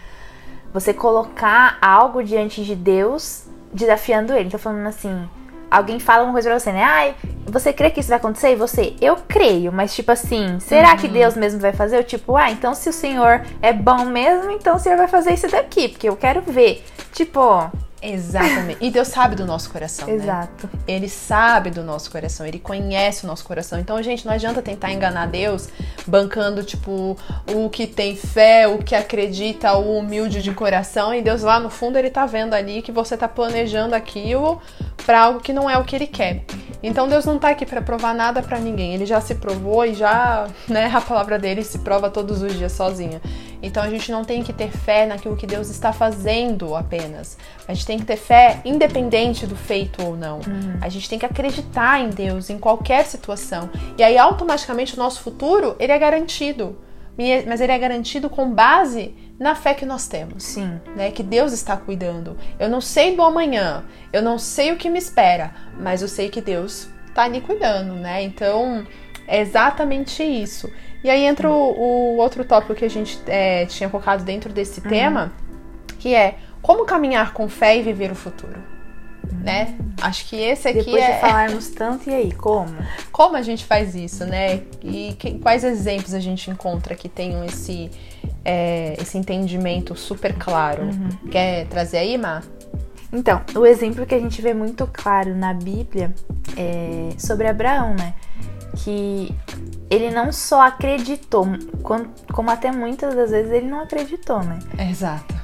você 0.74 0.92
colocar 0.92 1.78
algo 1.80 2.22
diante 2.22 2.62
de 2.62 2.76
Deus 2.76 3.46
desafiando 3.72 4.34
ele. 4.34 4.48
Então 4.48 4.60
falando 4.60 4.86
assim, 4.86 5.26
alguém 5.70 5.98
fala 6.00 6.24
uma 6.24 6.32
coisa 6.32 6.50
pra 6.50 6.58
você, 6.58 6.72
né? 6.72 6.82
Ai, 6.82 7.14
você 7.46 7.72
crê 7.72 7.90
que 7.90 8.00
isso 8.00 8.08
vai 8.08 8.18
acontecer? 8.18 8.52
E 8.52 8.56
você, 8.56 8.94
eu 9.00 9.16
creio, 9.28 9.72
mas 9.72 9.94
tipo 9.94 10.10
assim, 10.10 10.58
será 10.60 10.96
que 10.96 11.08
Deus 11.08 11.36
mesmo 11.36 11.60
vai 11.60 11.72
fazer? 11.72 11.98
Eu 11.98 12.04
tipo, 12.04 12.36
ah, 12.36 12.50
então 12.50 12.74
se 12.74 12.88
o 12.88 12.92
Senhor 12.92 13.42
é 13.62 13.72
bom 13.72 14.04
mesmo, 14.04 14.50
então 14.50 14.76
o 14.76 14.78
Senhor 14.78 14.96
vai 14.96 15.08
fazer 15.08 15.34
isso 15.34 15.48
daqui, 15.48 15.88
porque 15.88 16.08
eu 16.08 16.16
quero 16.16 16.40
ver. 16.42 16.84
Tipo, 17.12 17.70
Exatamente. 18.02 18.78
E 18.80 18.90
Deus 18.90 19.08
sabe 19.08 19.34
do 19.36 19.44
nosso 19.44 19.70
coração. 19.70 20.08
né? 20.08 20.14
exato. 20.14 20.68
Ele 20.86 21.08
sabe 21.08 21.70
do 21.70 21.82
nosso 21.82 22.10
coração, 22.10 22.46
ele 22.46 22.58
conhece 22.58 23.24
o 23.24 23.26
nosso 23.26 23.44
coração. 23.44 23.78
Então, 23.78 24.02
gente, 24.02 24.24
não 24.24 24.32
adianta 24.32 24.62
tentar 24.62 24.92
enganar 24.92 25.26
Deus 25.26 25.68
bancando, 26.06 26.64
tipo, 26.64 27.16
o 27.54 27.68
que 27.68 27.86
tem 27.86 28.16
fé, 28.16 28.66
o 28.66 28.78
que 28.78 28.94
acredita, 28.94 29.74
o 29.74 29.98
humilde 29.98 30.42
de 30.42 30.52
coração. 30.52 31.14
E 31.14 31.22
Deus 31.22 31.42
lá 31.42 31.60
no 31.60 31.70
fundo, 31.70 31.98
ele 31.98 32.10
tá 32.10 32.26
vendo 32.26 32.54
ali 32.54 32.82
que 32.82 32.92
você 32.92 33.16
tá 33.16 33.28
planejando 33.28 33.94
aquilo 33.94 34.60
pra 35.04 35.20
algo 35.20 35.40
que 35.40 35.52
não 35.52 35.68
é 35.68 35.76
o 35.78 35.84
que 35.84 35.96
ele 35.96 36.06
quer. 36.06 36.44
Então 36.82 37.08
Deus 37.08 37.24
não 37.24 37.38
tá 37.38 37.50
aqui 37.50 37.66
para 37.66 37.82
provar 37.82 38.14
nada 38.14 38.42
para 38.42 38.58
ninguém. 38.58 38.94
Ele 38.94 39.06
já 39.06 39.20
se 39.20 39.34
provou 39.34 39.84
e 39.84 39.94
já, 39.94 40.46
né, 40.68 40.90
a 40.92 41.00
palavra 41.00 41.38
dele 41.38 41.62
se 41.62 41.80
prova 41.80 42.10
todos 42.10 42.42
os 42.42 42.56
dias 42.56 42.72
sozinha. 42.72 43.20
Então 43.62 43.82
a 43.82 43.90
gente 43.90 44.10
não 44.10 44.24
tem 44.24 44.42
que 44.42 44.52
ter 44.52 44.70
fé 44.70 45.06
naquilo 45.06 45.36
que 45.36 45.46
Deus 45.46 45.68
está 45.68 45.92
fazendo 45.92 46.74
apenas. 46.74 47.36
A 47.68 47.74
gente 47.74 47.86
tem 47.86 47.98
que 47.98 48.04
ter 48.04 48.16
fé 48.16 48.60
independente 48.64 49.46
do 49.46 49.56
feito 49.56 50.02
ou 50.02 50.16
não. 50.16 50.36
Uhum. 50.38 50.78
A 50.80 50.88
gente 50.88 51.08
tem 51.08 51.18
que 51.18 51.26
acreditar 51.26 52.00
em 52.00 52.08
Deus 52.08 52.48
em 52.48 52.58
qualquer 52.58 53.04
situação. 53.04 53.68
E 53.98 54.02
aí 54.02 54.16
automaticamente 54.16 54.94
o 54.94 54.98
nosso 54.98 55.20
futuro, 55.20 55.76
ele 55.78 55.92
é 55.92 55.98
garantido. 55.98 56.78
Mas 57.46 57.60
ele 57.60 57.72
é 57.72 57.78
garantido 57.78 58.30
com 58.30 58.50
base 58.50 59.14
na 59.40 59.54
fé 59.54 59.72
que 59.72 59.86
nós 59.86 60.06
temos. 60.06 60.44
Sim. 60.44 60.78
Né? 60.94 61.10
Que 61.10 61.22
Deus 61.22 61.52
está 61.52 61.74
cuidando. 61.74 62.36
Eu 62.58 62.68
não 62.68 62.82
sei 62.82 63.16
do 63.16 63.22
amanhã, 63.22 63.82
eu 64.12 64.20
não 64.20 64.38
sei 64.38 64.70
o 64.70 64.76
que 64.76 64.90
me 64.90 64.98
espera, 64.98 65.54
mas 65.78 66.02
eu 66.02 66.08
sei 66.08 66.28
que 66.28 66.42
Deus 66.42 66.88
está 67.08 67.24
ali 67.24 67.40
cuidando, 67.40 67.94
né? 67.94 68.22
Então, 68.22 68.86
é 69.26 69.40
exatamente 69.40 70.22
isso. 70.22 70.70
E 71.02 71.08
aí 71.08 71.24
entra 71.24 71.50
o, 71.50 71.54
o 71.54 72.16
outro 72.18 72.44
tópico 72.44 72.74
que 72.74 72.84
a 72.84 72.90
gente 72.90 73.18
é, 73.26 73.64
tinha 73.64 73.88
colocado 73.88 74.22
dentro 74.22 74.52
desse 74.52 74.80
uhum. 74.80 74.88
tema, 74.88 75.32
que 75.98 76.14
é 76.14 76.36
como 76.60 76.84
caminhar 76.84 77.32
com 77.32 77.48
fé 77.48 77.78
e 77.78 77.82
viver 77.82 78.12
o 78.12 78.14
futuro. 78.14 78.62
Né? 79.42 79.74
Acho 80.02 80.28
que 80.28 80.36
esse 80.36 80.68
aqui 80.68 80.84
Depois 80.84 81.02
é. 81.02 81.14
de 81.14 81.20
falarmos 81.20 81.68
tanto, 81.70 82.10
e 82.10 82.14
aí, 82.14 82.32
como? 82.32 82.74
Como 83.10 83.36
a 83.36 83.42
gente 83.42 83.64
faz 83.64 83.94
isso, 83.94 84.26
né? 84.26 84.62
E 84.82 85.14
que, 85.18 85.38
quais 85.38 85.64
exemplos 85.64 86.12
a 86.12 86.20
gente 86.20 86.50
encontra 86.50 86.94
que 86.94 87.08
tenham 87.08 87.44
esse, 87.44 87.90
é, 88.44 88.96
esse 89.00 89.18
entendimento 89.18 89.94
super 89.94 90.34
claro? 90.34 90.84
Uhum. 90.84 91.30
Quer 91.30 91.66
trazer 91.66 91.98
aí, 91.98 92.16
Má? 92.18 92.42
Então, 93.12 93.42
o 93.56 93.66
exemplo 93.66 94.06
que 94.06 94.14
a 94.14 94.18
gente 94.18 94.40
vê 94.40 94.54
muito 94.54 94.88
claro 94.92 95.34
na 95.34 95.52
Bíblia 95.52 96.14
é 96.56 97.10
sobre 97.18 97.48
Abraão, 97.48 97.94
né? 97.94 98.14
Que 98.76 99.34
ele 99.90 100.10
não 100.10 100.32
só 100.32 100.62
acreditou, 100.62 101.44
como 102.32 102.50
até 102.50 102.70
muitas 102.70 103.14
das 103.16 103.30
vezes 103.32 103.50
ele 103.50 103.66
não 103.66 103.80
acreditou, 103.80 104.40
né? 104.44 104.60
Exato. 104.88 105.34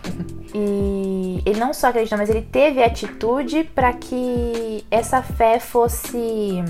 E 0.55 1.43
ele 1.45 1.59
não 1.59 1.75
só 1.75 1.89
acreditou, 1.89 2.17
mas 2.17 2.31
ele 2.31 2.43
teve 2.43 2.83
atitude 2.83 3.65
para 3.75 3.93
que 3.93 4.85
essa 4.91 5.21
fé 5.21 5.59
fosse. 5.59 6.63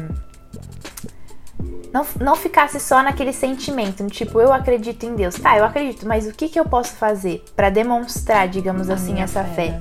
Não, 1.97 2.07
não 2.21 2.37
ficasse 2.37 2.79
só 2.79 3.03
naquele 3.03 3.33
sentimento, 3.33 4.07
tipo, 4.09 4.39
eu 4.39 4.53
acredito 4.53 5.07
em 5.07 5.15
Deus. 5.15 5.37
Tá, 5.37 5.57
eu 5.57 5.65
acredito, 5.65 6.07
mas 6.07 6.27
o 6.27 6.33
que, 6.33 6.47
que 6.47 6.61
eu 6.61 6.67
posso 6.67 6.95
fazer 6.97 7.43
para 7.57 7.71
demonstrar, 7.71 8.47
digamos 8.49 8.91
A 8.91 8.95
assim, 8.95 9.23
essa 9.23 9.43
fé? 9.43 9.81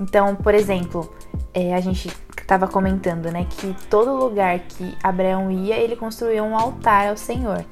Então, 0.00 0.34
por 0.34 0.54
exemplo, 0.54 1.14
é, 1.52 1.74
a 1.74 1.80
gente 1.80 2.10
estava 2.40 2.66
comentando, 2.66 3.30
né, 3.30 3.46
que 3.50 3.76
todo 3.90 4.16
lugar 4.16 4.60
que 4.60 4.96
Abraão 5.02 5.50
ia, 5.50 5.76
ele 5.76 5.94
construía 5.94 6.42
um 6.42 6.56
altar 6.56 7.08
ao 7.10 7.18
Senhor. 7.18 7.66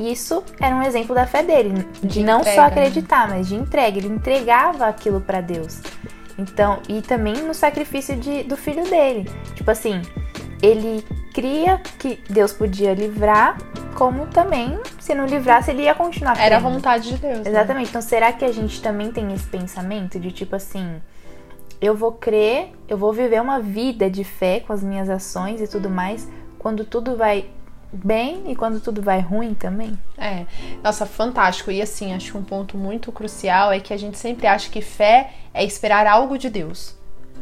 Isso 0.00 0.42
era 0.58 0.74
um 0.74 0.82
exemplo 0.82 1.14
da 1.14 1.26
fé 1.26 1.42
dele, 1.42 1.86
de, 2.00 2.08
de 2.08 2.24
não 2.24 2.40
entrega, 2.40 2.56
só 2.56 2.62
né? 2.62 2.68
acreditar, 2.68 3.28
né? 3.28 3.36
mas 3.36 3.48
de 3.48 3.56
entrega. 3.56 3.98
Ele 3.98 4.08
entregava 4.08 4.86
aquilo 4.86 5.20
para 5.20 5.42
Deus. 5.42 5.82
Então, 6.38 6.80
e 6.88 7.02
também 7.02 7.34
no 7.42 7.52
sacrifício 7.52 8.16
de, 8.16 8.42
do 8.42 8.56
filho 8.56 8.84
dele. 8.84 9.30
Tipo 9.54 9.70
assim, 9.70 10.00
ele 10.62 11.04
cria 11.36 11.76
que 11.98 12.18
Deus 12.30 12.50
podia 12.50 12.94
livrar, 12.94 13.58
como 13.94 14.26
também, 14.26 14.80
se 14.98 15.14
não 15.14 15.26
livrasse, 15.26 15.70
ele 15.70 15.82
ia 15.82 15.94
continuar. 15.94 16.40
Era 16.40 16.56
a 16.56 16.60
vontade 16.60 17.10
de 17.10 17.18
Deus. 17.18 17.40
Né? 17.40 17.50
Exatamente. 17.50 17.84
Né? 17.84 17.90
Então, 17.90 18.00
será 18.00 18.32
que 18.32 18.42
a 18.42 18.50
gente 18.50 18.80
também 18.80 19.12
tem 19.12 19.30
esse 19.34 19.46
pensamento 19.46 20.18
de 20.18 20.32
tipo 20.32 20.56
assim, 20.56 20.98
eu 21.78 21.94
vou 21.94 22.12
crer, 22.12 22.72
eu 22.88 22.96
vou 22.96 23.12
viver 23.12 23.42
uma 23.42 23.60
vida 23.60 24.08
de 24.08 24.24
fé 24.24 24.60
com 24.60 24.72
as 24.72 24.82
minhas 24.82 25.10
ações 25.10 25.60
e 25.60 25.68
tudo 25.68 25.90
mais, 25.90 26.26
quando 26.58 26.86
tudo 26.86 27.16
vai 27.16 27.50
bem 27.92 28.50
e 28.50 28.56
quando 28.56 28.80
tudo 28.80 29.02
vai 29.02 29.20
ruim 29.20 29.52
também. 29.52 29.92
É, 30.16 30.46
nossa, 30.82 31.04
fantástico. 31.04 31.70
E 31.70 31.82
assim, 31.82 32.14
acho 32.14 32.32
que 32.32 32.38
um 32.38 32.44
ponto 32.44 32.78
muito 32.78 33.12
crucial 33.12 33.70
é 33.70 33.78
que 33.78 33.92
a 33.92 33.98
gente 33.98 34.16
sempre 34.16 34.46
acha 34.46 34.70
que 34.70 34.80
fé 34.80 35.34
é 35.52 35.62
esperar 35.62 36.06
algo 36.06 36.38
de 36.38 36.48
Deus, 36.48 36.96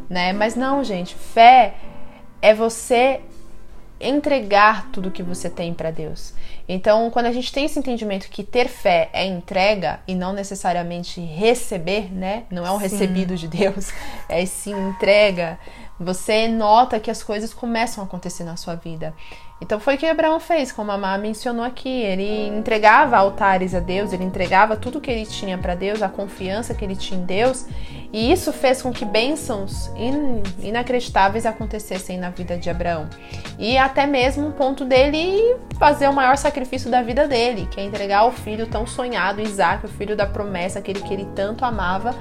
né? 0.09 0.33
Mas 0.33 0.53
não, 0.53 0.83
gente, 0.83 1.15
fé 1.15 1.75
é 2.41 2.53
você 2.53 3.21
entregar 3.99 4.89
tudo 4.91 5.11
que 5.11 5.23
você 5.23 5.49
tem 5.49 5.73
para 5.73 5.91
Deus. 5.91 6.33
Então, 6.67 7.09
quando 7.11 7.27
a 7.27 7.31
gente 7.31 7.51
tem 7.51 7.65
esse 7.65 7.77
entendimento 7.77 8.29
que 8.29 8.43
ter 8.43 8.67
fé 8.67 9.09
é 9.13 9.25
entrega 9.25 9.99
e 10.07 10.15
não 10.15 10.33
necessariamente 10.33 11.21
receber, 11.21 12.11
né? 12.13 12.43
Não 12.49 12.65
é 12.65 12.71
um 12.71 12.77
sim. 12.77 12.83
recebido 12.83 13.35
de 13.35 13.47
Deus, 13.47 13.91
é 14.27 14.45
sim 14.45 14.75
entrega. 14.89 15.59
Você 15.99 16.47
nota 16.47 16.99
que 16.99 17.09
as 17.09 17.23
coisas 17.23 17.53
começam 17.53 18.03
a 18.03 18.07
acontecer 18.07 18.43
na 18.43 18.57
sua 18.57 18.75
vida. 18.75 19.13
Então 19.61 19.79
foi 19.79 19.95
o 19.95 19.97
que 19.97 20.05
Abraão 20.05 20.39
fez, 20.39 20.69
como 20.71 20.91
a 20.91 20.97
Má 20.97 21.17
mencionou 21.17 21.63
aqui. 21.63 21.89
Ele 21.89 22.47
entregava 22.47 23.15
altares 23.15 23.73
a 23.73 23.79
Deus, 23.79 24.11
ele 24.11 24.25
entregava 24.25 24.75
tudo 24.75 24.99
que 24.99 25.09
ele 25.09 25.25
tinha 25.25 25.57
para 25.57 25.75
Deus, 25.75 26.01
a 26.01 26.09
confiança 26.09 26.73
que 26.73 26.83
ele 26.83 26.95
tinha 26.95 27.19
em 27.19 27.25
Deus, 27.25 27.65
e 28.15 28.31
isso 28.31 28.53
fez 28.53 28.81
com 28.81 28.93
que 28.93 29.03
bênçãos 29.03 29.91
in 29.97 30.41
inacreditáveis 30.65 31.45
acontecessem 31.45 32.17
na 32.17 32.29
vida 32.29 32.55
de 32.57 32.69
Abraão. 32.69 33.09
E 33.59 33.77
até 33.77 34.07
mesmo 34.07 34.47
um 34.47 34.53
ponto 34.53 34.85
dele 34.85 35.57
fazer 35.77 36.07
o 36.07 36.13
maior 36.13 36.37
sacrifício 36.37 36.89
da 36.89 37.01
vida 37.01 37.27
dele, 37.27 37.67
que 37.69 37.77
é 37.77 37.83
entregar 37.83 38.23
o 38.25 38.31
filho 38.31 38.67
tão 38.67 38.87
sonhado, 38.87 39.41
Isaac, 39.41 39.85
o 39.85 39.89
filho 39.89 40.15
da 40.15 40.25
promessa, 40.25 40.79
aquele 40.79 41.01
que 41.01 41.13
ele 41.13 41.27
tanto 41.35 41.65
amava, 41.65 42.15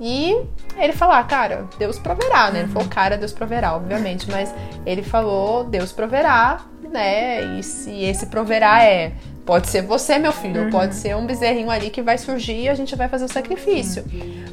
e 0.00 0.36
ele 0.76 0.92
falar, 0.92 1.18
ah, 1.18 1.24
cara, 1.24 1.68
Deus 1.76 1.98
proverá, 1.98 2.52
né? 2.52 2.60
Ele 2.60 2.68
falou, 2.68 2.88
cara, 2.88 3.18
Deus 3.18 3.32
proverá, 3.32 3.74
obviamente, 3.74 4.30
mas 4.30 4.54
ele 4.86 5.02
falou, 5.02 5.64
Deus 5.64 5.90
proverá, 5.90 6.60
né? 6.92 7.58
E 7.58 7.62
se 7.64 8.04
esse 8.04 8.26
proverá 8.26 8.84
é 8.84 9.14
pode 9.50 9.68
ser 9.68 9.82
você, 9.82 10.16
meu 10.16 10.30
filho, 10.30 10.62
uhum. 10.62 10.70
pode 10.70 10.94
ser 10.94 11.16
um 11.16 11.26
bezerrinho 11.26 11.72
ali 11.72 11.90
que 11.90 12.00
vai 12.00 12.16
surgir 12.16 12.56
e 12.56 12.68
a 12.68 12.74
gente 12.76 12.94
vai 12.94 13.08
fazer 13.08 13.24
o 13.24 13.28
sacrifício. 13.28 14.04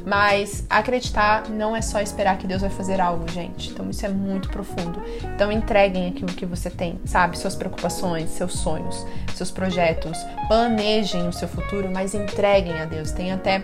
Mas 0.04 0.66
acreditar 0.68 1.48
não 1.48 1.76
é 1.76 1.80
só 1.80 2.00
esperar 2.00 2.36
que 2.36 2.48
Deus 2.48 2.62
vai 2.62 2.70
fazer 2.70 3.00
algo, 3.00 3.30
gente. 3.30 3.70
Então 3.70 3.88
isso 3.88 4.04
é 4.04 4.08
muito 4.08 4.48
profundo. 4.48 5.00
Então 5.22 5.52
entreguem 5.52 6.08
aquilo 6.08 6.32
que 6.32 6.44
você 6.44 6.68
tem, 6.68 6.98
sabe? 7.04 7.38
Suas 7.38 7.54
preocupações, 7.54 8.30
seus 8.30 8.54
sonhos, 8.54 9.06
seus 9.36 9.52
projetos. 9.52 10.18
Planejem 10.48 11.28
o 11.28 11.32
seu 11.32 11.46
futuro, 11.46 11.88
mas 11.92 12.12
entreguem 12.12 12.80
a 12.80 12.84
Deus. 12.84 13.12
Tem 13.12 13.30
até 13.30 13.62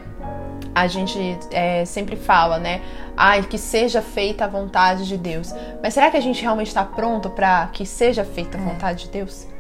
a 0.73 0.87
gente 0.87 1.19
é, 1.50 1.85
sempre 1.85 2.14
fala, 2.14 2.61
né? 2.61 2.81
Ai, 3.17 3.43
que 3.43 3.59
seja 3.59 4.00
feita 4.00 4.45
a 4.45 4.49
vontade 4.49 5.05
de 5.05 5.19
Deus. 5.19 5.53
Mas 5.83 5.95
será 5.95 6.12
que 6.12 6.17
a 6.17 6.23
gente 6.23 6.41
realmente 6.41 6.69
está 6.69 6.85
pronto 6.85 7.29
para 7.29 7.67
que 7.73 7.85
seja 7.85 8.25
feita 8.25 8.57
a 8.57 8.61
é. 8.61 8.64
vontade 8.64 9.07
de 9.07 9.11
Deus? 9.11 9.53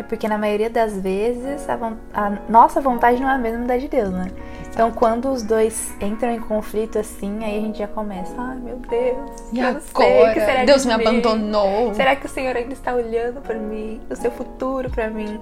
É 0.00 0.02
porque 0.02 0.26
na 0.26 0.38
maioria 0.38 0.70
das 0.70 0.98
vezes 0.98 1.68
a, 1.68 1.74
a, 2.14 2.30
nossa 2.48 2.80
vontade 2.80 3.20
não 3.20 3.28
é 3.28 3.34
a 3.34 3.38
mesma 3.38 3.66
da 3.66 3.76
de 3.76 3.86
Deus, 3.86 4.08
né? 4.08 4.28
Então 4.70 4.90
quando 4.90 5.30
os 5.30 5.42
dois 5.42 5.94
entram 6.00 6.30
em 6.30 6.40
conflito 6.40 6.98
assim, 6.98 7.44
aí 7.44 7.58
a 7.58 7.60
gente 7.60 7.80
já 7.80 7.86
começa, 7.86 8.34
ai 8.38 8.56
meu 8.56 8.78
Deus, 8.78 9.30
e 9.52 9.60
agora? 9.60 10.64
Deus 10.64 10.86
me 10.86 10.94
abandonou. 10.94 11.92
Será 11.92 12.16
que 12.16 12.24
o 12.24 12.30
Senhor 12.30 12.56
ainda 12.56 12.72
está 12.72 12.94
olhando 12.94 13.42
para 13.42 13.56
mim, 13.56 14.00
o 14.08 14.16
seu 14.16 14.30
futuro 14.30 14.88
para 14.88 15.10
mim? 15.10 15.38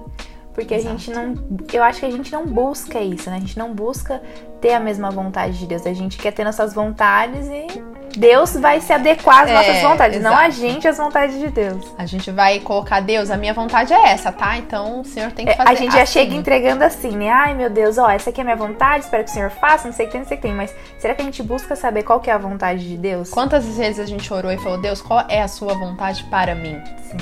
Porque 0.53 0.73
Exato. 0.73 0.93
a 0.93 0.97
gente 0.97 1.11
não. 1.11 1.35
Eu 1.71 1.83
acho 1.83 2.01
que 2.01 2.05
a 2.05 2.11
gente 2.11 2.29
não 2.33 2.45
busca 2.45 2.99
isso, 2.99 3.29
né? 3.29 3.37
A 3.37 3.39
gente 3.39 3.57
não 3.57 3.73
busca 3.73 4.21
ter 4.59 4.73
a 4.73 4.79
mesma 4.79 5.09
vontade 5.09 5.57
de 5.57 5.65
Deus. 5.65 5.85
A 5.85 5.93
gente 5.93 6.17
quer 6.17 6.33
ter 6.33 6.43
nossas 6.43 6.73
vontades 6.73 7.47
e 7.47 7.81
Deus 8.17 8.53
vai 8.55 8.81
se 8.81 8.91
adequar 8.91 9.43
às 9.43 9.49
é, 9.49 9.53
nossas 9.53 9.81
vontades, 9.81 10.17
exato. 10.17 10.35
não 10.35 10.41
a 10.41 10.49
gente 10.49 10.87
às 10.87 10.97
vontades 10.97 11.39
de 11.39 11.49
Deus. 11.49 11.93
A 11.97 12.05
gente 12.05 12.31
vai 12.31 12.59
colocar, 12.59 12.99
Deus, 12.99 13.29
a 13.29 13.37
minha 13.37 13.53
vontade 13.53 13.93
é 13.93 14.09
essa, 14.09 14.31
tá? 14.31 14.57
Então 14.57 15.01
o 15.01 15.05
Senhor 15.05 15.31
tem 15.31 15.45
que 15.45 15.53
fazer. 15.53 15.69
É, 15.69 15.71
a 15.71 15.75
gente 15.75 15.93
já 15.93 16.03
assim. 16.03 16.13
chega 16.13 16.35
entregando 16.35 16.83
assim, 16.83 17.11
né? 17.11 17.29
Ai 17.29 17.53
meu 17.53 17.69
Deus, 17.69 17.97
ó, 17.97 18.09
essa 18.09 18.29
aqui 18.29 18.41
é 18.41 18.43
a 18.43 18.45
minha 18.45 18.57
vontade, 18.57 19.05
espero 19.05 19.23
que 19.23 19.29
o 19.29 19.33
Senhor 19.33 19.49
faça, 19.49 19.87
não 19.87 19.93
sei 19.93 20.05
o 20.05 20.09
que 20.09 20.13
tem, 20.13 20.21
não 20.21 20.27
sei 20.27 20.37
o 20.37 20.39
que 20.39 20.47
tem. 20.47 20.55
Mas 20.55 20.73
será 20.97 21.13
que 21.13 21.21
a 21.21 21.25
gente 21.25 21.43
busca 21.43 21.75
saber 21.75 22.03
qual 22.03 22.19
que 22.19 22.29
é 22.29 22.33
a 22.33 22.37
vontade 22.37 22.87
de 22.87 22.97
Deus? 22.97 23.29
Quantas 23.29 23.65
vezes 23.77 23.99
a 23.99 24.05
gente 24.05 24.31
orou 24.33 24.51
e 24.51 24.57
falou, 24.57 24.79
Deus, 24.81 25.01
qual 25.01 25.25
é 25.29 25.41
a 25.41 25.47
sua 25.47 25.73
vontade 25.73 26.23
para 26.25 26.55
mim? 26.55 26.81
Sim. 27.03 27.17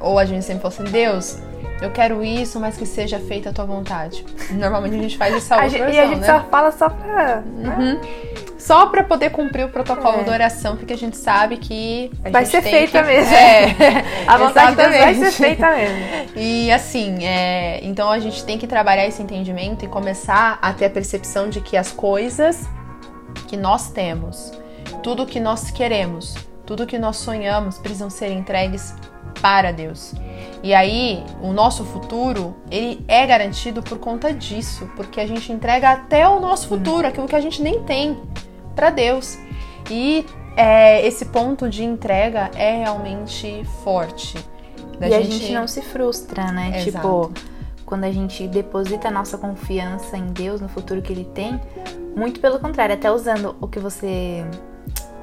Ou 0.00 0.18
a 0.18 0.24
gente 0.24 0.44
sempre 0.44 0.62
falou 0.62 0.76
assim, 0.76 0.92
Deus, 0.92 1.38
eu 1.80 1.90
quero 1.90 2.24
isso, 2.24 2.58
mas 2.58 2.76
que 2.76 2.86
seja 2.86 3.18
feita 3.18 3.50
a 3.50 3.52
tua 3.52 3.66
vontade. 3.66 4.24
Normalmente 4.50 4.96
a 4.96 5.02
gente 5.02 5.18
faz 5.18 5.34
essa 5.34 5.56
outra 5.56 5.70
versão, 5.70 5.92
E 5.92 5.98
a 5.98 6.06
gente 6.06 6.20
né? 6.20 6.26
só 6.26 6.44
fala 6.48 6.72
só 6.72 6.88
pra... 6.88 7.42
Né? 7.42 7.76
Uhum. 7.78 8.46
Só 8.58 8.86
pra 8.86 9.04
poder 9.04 9.30
cumprir 9.30 9.64
o 9.64 9.68
protocolo 9.68 10.20
é. 10.20 10.24
da 10.24 10.32
oração, 10.32 10.76
porque 10.76 10.92
a 10.92 10.98
gente 10.98 11.16
sabe 11.16 11.58
que... 11.58 12.10
vai 12.30 12.44
ser 12.46 12.62
feita 12.62 13.00
que... 13.02 13.06
mesmo. 13.06 13.32
É, 13.32 14.04
a 14.26 14.38
vontade 14.38 14.70
de 14.70 14.76
Deus 14.76 14.96
vai 14.96 15.14
ser 15.14 15.30
feita 15.32 15.70
mesmo. 15.70 15.96
E 16.34 16.72
assim, 16.72 17.24
é... 17.24 17.80
então 17.84 18.10
a 18.10 18.18
gente 18.18 18.44
tem 18.44 18.58
que 18.58 18.66
trabalhar 18.66 19.06
esse 19.06 19.22
entendimento 19.22 19.84
e 19.84 19.88
começar 19.88 20.58
a 20.60 20.72
ter 20.72 20.86
a 20.86 20.90
percepção 20.90 21.48
de 21.48 21.60
que 21.60 21.76
as 21.76 21.92
coisas 21.92 22.66
que 23.46 23.56
nós 23.56 23.90
temos, 23.90 24.52
tudo 25.02 25.26
que 25.26 25.38
nós 25.38 25.70
queremos, 25.70 26.34
tudo 26.64 26.86
que 26.86 26.98
nós 26.98 27.16
sonhamos 27.18 27.78
precisam 27.78 28.10
ser 28.10 28.32
entregues 28.32 28.94
para 29.40 29.72
Deus. 29.72 30.14
E 30.62 30.74
aí, 30.74 31.22
o 31.42 31.52
nosso 31.52 31.84
futuro, 31.84 32.56
ele 32.70 33.04
é 33.06 33.26
garantido 33.26 33.82
por 33.82 33.98
conta 33.98 34.32
disso, 34.32 34.90
porque 34.96 35.20
a 35.20 35.26
gente 35.26 35.52
entrega 35.52 35.90
até 35.90 36.28
o 36.28 36.40
nosso 36.40 36.68
futuro, 36.68 37.06
aquilo 37.06 37.28
que 37.28 37.36
a 37.36 37.40
gente 37.40 37.62
nem 37.62 37.82
tem, 37.82 38.20
para 38.74 38.90
Deus. 38.90 39.38
E 39.90 40.26
é, 40.56 41.06
esse 41.06 41.26
ponto 41.26 41.68
de 41.68 41.84
entrega 41.84 42.50
é 42.54 42.78
realmente 42.78 43.62
forte. 43.84 44.36
Da 44.98 45.08
e 45.08 45.10
gente... 45.10 45.28
a 45.28 45.30
gente 45.30 45.52
não 45.52 45.68
se 45.68 45.82
frustra, 45.82 46.50
né? 46.50 46.80
Exato. 46.80 47.30
Tipo, 47.30 47.32
quando 47.84 48.04
a 48.04 48.10
gente 48.10 48.48
deposita 48.48 49.08
a 49.08 49.10
nossa 49.10 49.38
confiança 49.38 50.16
em 50.16 50.26
Deus, 50.26 50.60
no 50.60 50.68
futuro 50.68 51.00
que 51.02 51.12
Ele 51.12 51.24
tem, 51.24 51.60
muito 52.16 52.40
pelo 52.40 52.58
contrário, 52.58 52.94
até 52.94 53.10
usando 53.10 53.54
o 53.60 53.68
que 53.68 53.78
você 53.78 54.44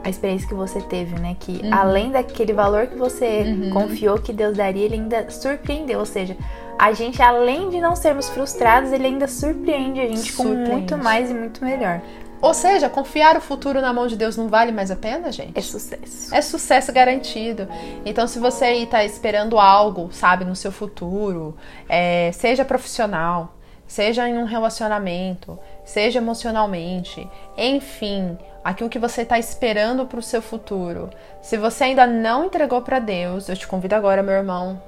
a 0.04 0.10
experiência 0.10 0.48
que 0.48 0.54
você 0.54 0.82
teve, 0.82 1.20
né? 1.20 1.36
Que 1.40 1.62
uhum. 1.64 1.74
além 1.74 2.12
daquele 2.12 2.54
valor 2.54 2.88
que 2.88 2.96
você 2.96 3.44
uhum. 3.44 3.70
confiou 3.70 4.20
que 4.20 4.34
Deus 4.34 4.58
daria, 4.58 4.86
ele 4.86 4.96
ainda 4.96 5.30
surpreendeu. 5.30 6.00
Ou 6.00 6.06
seja, 6.06 6.36
a 6.78 6.92
gente, 6.92 7.22
além 7.22 7.70
de 7.70 7.80
não 7.80 7.96
sermos 7.96 8.30
frustrados, 8.30 8.92
ele 8.92 9.08
ainda 9.08 9.28
surpreende 9.28 10.02
a 10.02 10.08
gente 10.08 10.32
surpreende. 10.32 10.70
com 10.70 10.76
muito 10.76 10.98
mais 10.98 11.32
e 11.32 11.34
muito 11.34 11.64
melhor. 11.64 12.02
Ou 12.42 12.54
seja, 12.54 12.90
confiar 12.90 13.38
o 13.38 13.42
futuro 13.42 13.80
na 13.80 13.94
mão 13.94 14.06
de 14.06 14.18
Deus 14.18 14.36
não 14.36 14.50
vale 14.50 14.74
mais 14.74 14.92
a 14.92 14.98
pena, 14.98 15.32
gente? 15.32 15.58
É 15.58 15.62
sucesso. 15.62 16.36
É 16.36 16.42
sucesso 16.42 16.92
garantido. 16.92 17.70
Então, 18.06 18.28
se 18.28 18.38
você 18.38 18.66
aí 18.66 18.86
tá 18.86 19.06
esperando 19.06 19.58
algo, 19.58 20.10
sabe, 20.12 20.44
no 20.44 20.54
seu 20.54 20.70
futuro, 20.70 21.56
é, 21.88 22.34
seja 22.34 22.66
profissional, 22.66 23.56
seja 23.88 24.28
em 24.28 24.38
um 24.38 24.44
relacionamento, 24.44 25.58
seja 25.86 26.20
emocionalmente, 26.20 27.26
enfim, 27.58 28.38
aquilo 28.64 28.90
que 28.90 29.00
você 29.00 29.24
está 29.24 29.38
esperando 29.38 30.06
para 30.06 30.20
o 30.20 30.22
seu 30.22 30.42
futuro. 30.42 31.10
Se 31.42 31.58
você 31.58 31.86
ainda 31.86 32.08
não 32.08 32.46
entregou 32.46 32.82
para 32.82 33.00
Deus, 33.00 33.50
eu 33.50 33.58
te 33.58 33.68
convido 33.68 33.96
agora, 33.96 34.24
meu 34.24 34.36
irmão, 34.36 34.82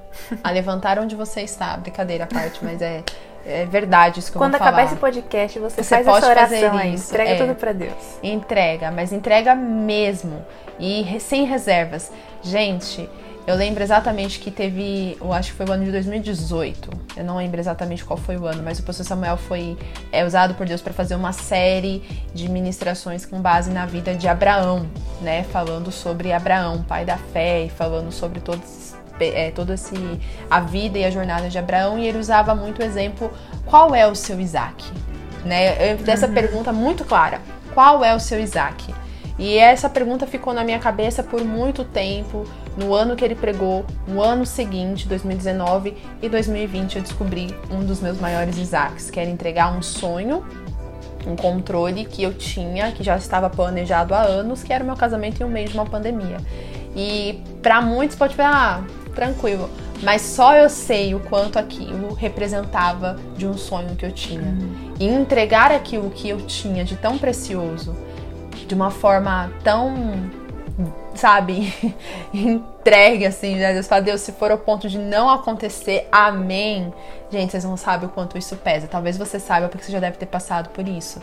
a 0.43 0.49
levantar 0.51 0.97
onde 0.99 1.15
você 1.15 1.41
está. 1.41 1.75
Brincadeira 1.77 2.23
à 2.23 2.27
parte, 2.27 2.63
mas 2.63 2.81
é, 2.81 3.03
é 3.45 3.65
verdade 3.65 4.19
isso 4.19 4.31
que 4.31 4.37
Quando 4.37 4.53
eu 4.53 4.59
vou 4.59 4.67
acabar 4.67 4.85
esse 4.85 4.95
podcast, 4.95 5.59
você, 5.59 5.83
você 5.83 5.95
faz 5.95 6.05
pode 6.05 6.17
essa 6.19 6.29
oração 6.29 6.77
aí, 6.77 6.93
isso. 6.93 7.09
entrega 7.09 7.31
é, 7.31 7.37
tudo 7.37 7.55
para 7.55 7.73
Deus. 7.73 8.19
Entrega, 8.23 8.91
mas 8.91 9.11
entrega 9.11 9.53
mesmo 9.53 10.45
e 10.79 11.19
sem 11.19 11.45
reservas. 11.45 12.11
Gente, 12.41 13.09
eu 13.47 13.55
lembro 13.55 13.83
exatamente 13.83 14.39
que 14.39 14.49
teve, 14.49 15.17
eu 15.21 15.31
acho 15.31 15.51
que 15.51 15.57
foi 15.57 15.67
o 15.67 15.71
ano 15.71 15.85
de 15.85 15.91
2018. 15.91 16.89
Eu 17.15 17.23
não 17.23 17.37
lembro 17.37 17.59
exatamente 17.59 18.03
qual 18.03 18.17
foi 18.17 18.37
o 18.37 18.47
ano, 18.47 18.63
mas 18.63 18.79
o 18.79 18.83
pastor 18.83 19.05
Samuel 19.05 19.37
foi 19.37 19.77
é, 20.11 20.25
usado 20.25 20.55
por 20.55 20.65
Deus 20.65 20.81
para 20.81 20.93
fazer 20.93 21.15
uma 21.15 21.31
série 21.31 22.01
de 22.33 22.49
ministrações 22.49 23.23
com 23.23 23.39
base 23.39 23.69
na 23.69 23.85
vida 23.85 24.15
de 24.15 24.27
Abraão, 24.27 24.87
né? 25.21 25.43
Falando 25.43 25.91
sobre 25.91 26.33
Abraão, 26.33 26.81
pai 26.83 27.05
da 27.05 27.17
fé, 27.17 27.65
e 27.65 27.69
falando 27.69 28.11
sobre 28.11 28.39
todos 28.39 28.95
é, 29.19 29.51
todo 29.51 29.73
esse 29.73 29.95
a 30.49 30.59
vida 30.59 30.97
e 30.97 31.05
a 31.05 31.11
jornada 31.11 31.47
de 31.47 31.57
Abraão 31.57 31.97
e 31.97 32.05
ele 32.05 32.17
usava 32.17 32.53
muito 32.53 32.79
o 32.79 32.83
exemplo 32.83 33.31
qual 33.65 33.95
é 33.95 34.05
o 34.05 34.15
seu 34.15 34.41
Isaac, 34.41 34.83
né? 35.45 35.93
Eu, 35.93 35.97
dessa 35.97 36.27
uhum. 36.27 36.33
pergunta 36.33 36.73
muito 36.73 37.05
clara, 37.05 37.39
qual 37.73 38.03
é 38.03 38.13
o 38.15 38.19
seu 38.19 38.39
Isaac? 38.39 38.93
E 39.37 39.57
essa 39.57 39.89
pergunta 39.89 40.25
ficou 40.25 40.53
na 40.53 40.63
minha 40.63 40.79
cabeça 40.79 41.21
por 41.21 41.43
muito 41.43 41.83
tempo. 41.83 42.45
No 42.77 42.93
ano 42.93 43.15
que 43.15 43.23
ele 43.23 43.35
pregou, 43.35 43.85
no 44.07 44.21
ano 44.21 44.45
seguinte, 44.45 45.07
2019 45.07 45.95
e 46.21 46.27
2020, 46.27 46.97
eu 46.97 47.01
descobri 47.01 47.55
um 47.71 47.85
dos 47.85 48.01
meus 48.01 48.19
maiores 48.19 48.57
Isaacs, 48.57 49.09
que 49.09 49.19
era 49.19 49.29
entregar 49.29 49.75
um 49.75 49.81
sonho, 49.81 50.45
um 51.25 51.35
controle 51.35 52.05
que 52.05 52.21
eu 52.21 52.33
tinha, 52.33 52.91
que 52.91 53.03
já 53.03 53.15
estava 53.15 53.49
planejado 53.49 54.13
há 54.13 54.21
anos, 54.21 54.61
que 54.61 54.73
era 54.73 54.83
o 54.83 54.87
meu 54.87 54.95
casamento 54.95 55.41
em 55.41 55.45
um 55.45 55.49
meio 55.49 55.69
de 55.69 55.73
uma 55.73 55.85
pandemia. 55.85 56.37
E 56.95 57.41
para 57.61 57.81
muitos 57.81 58.15
pode 58.15 58.35
falar, 58.35 58.83
ah, 58.83 59.13
tranquilo, 59.13 59.69
mas 60.03 60.21
só 60.21 60.55
eu 60.55 60.69
sei 60.69 61.15
o 61.15 61.19
quanto 61.19 61.57
aquilo 61.57 62.13
representava 62.13 63.17
de 63.37 63.47
um 63.47 63.57
sonho 63.57 63.95
que 63.95 64.05
eu 64.05 64.11
tinha. 64.11 64.41
Uhum. 64.41 64.93
E 64.99 65.07
entregar 65.07 65.71
aquilo 65.71 66.09
que 66.09 66.29
eu 66.29 66.37
tinha 66.41 66.83
de 66.83 66.95
tão 66.95 67.17
precioso 67.17 67.95
de 68.67 68.73
uma 68.73 68.89
forma 68.89 69.51
tão, 69.63 69.93
sabe, 71.13 71.73
entregue 72.33 73.25
assim, 73.25 73.55
né? 73.55 73.73
Deus 73.73 73.87
fala, 73.87 74.01
Deus, 74.01 74.21
se 74.21 74.31
for 74.33 74.51
ao 74.51 74.57
ponto 74.57 74.89
de 74.89 74.97
não 74.97 75.29
acontecer, 75.29 76.07
amém. 76.11 76.93
Gente, 77.31 77.51
vocês 77.51 77.63
não 77.63 77.77
sabem 77.77 78.07
o 78.07 78.11
quanto 78.11 78.37
isso 78.37 78.55
pesa. 78.57 78.87
Talvez 78.87 79.17
você 79.17 79.39
saiba 79.39 79.67
porque 79.69 79.85
você 79.85 79.91
já 79.91 79.99
deve 79.99 80.17
ter 80.17 80.25
passado 80.25 80.69
por 80.69 80.87
isso. 80.87 81.19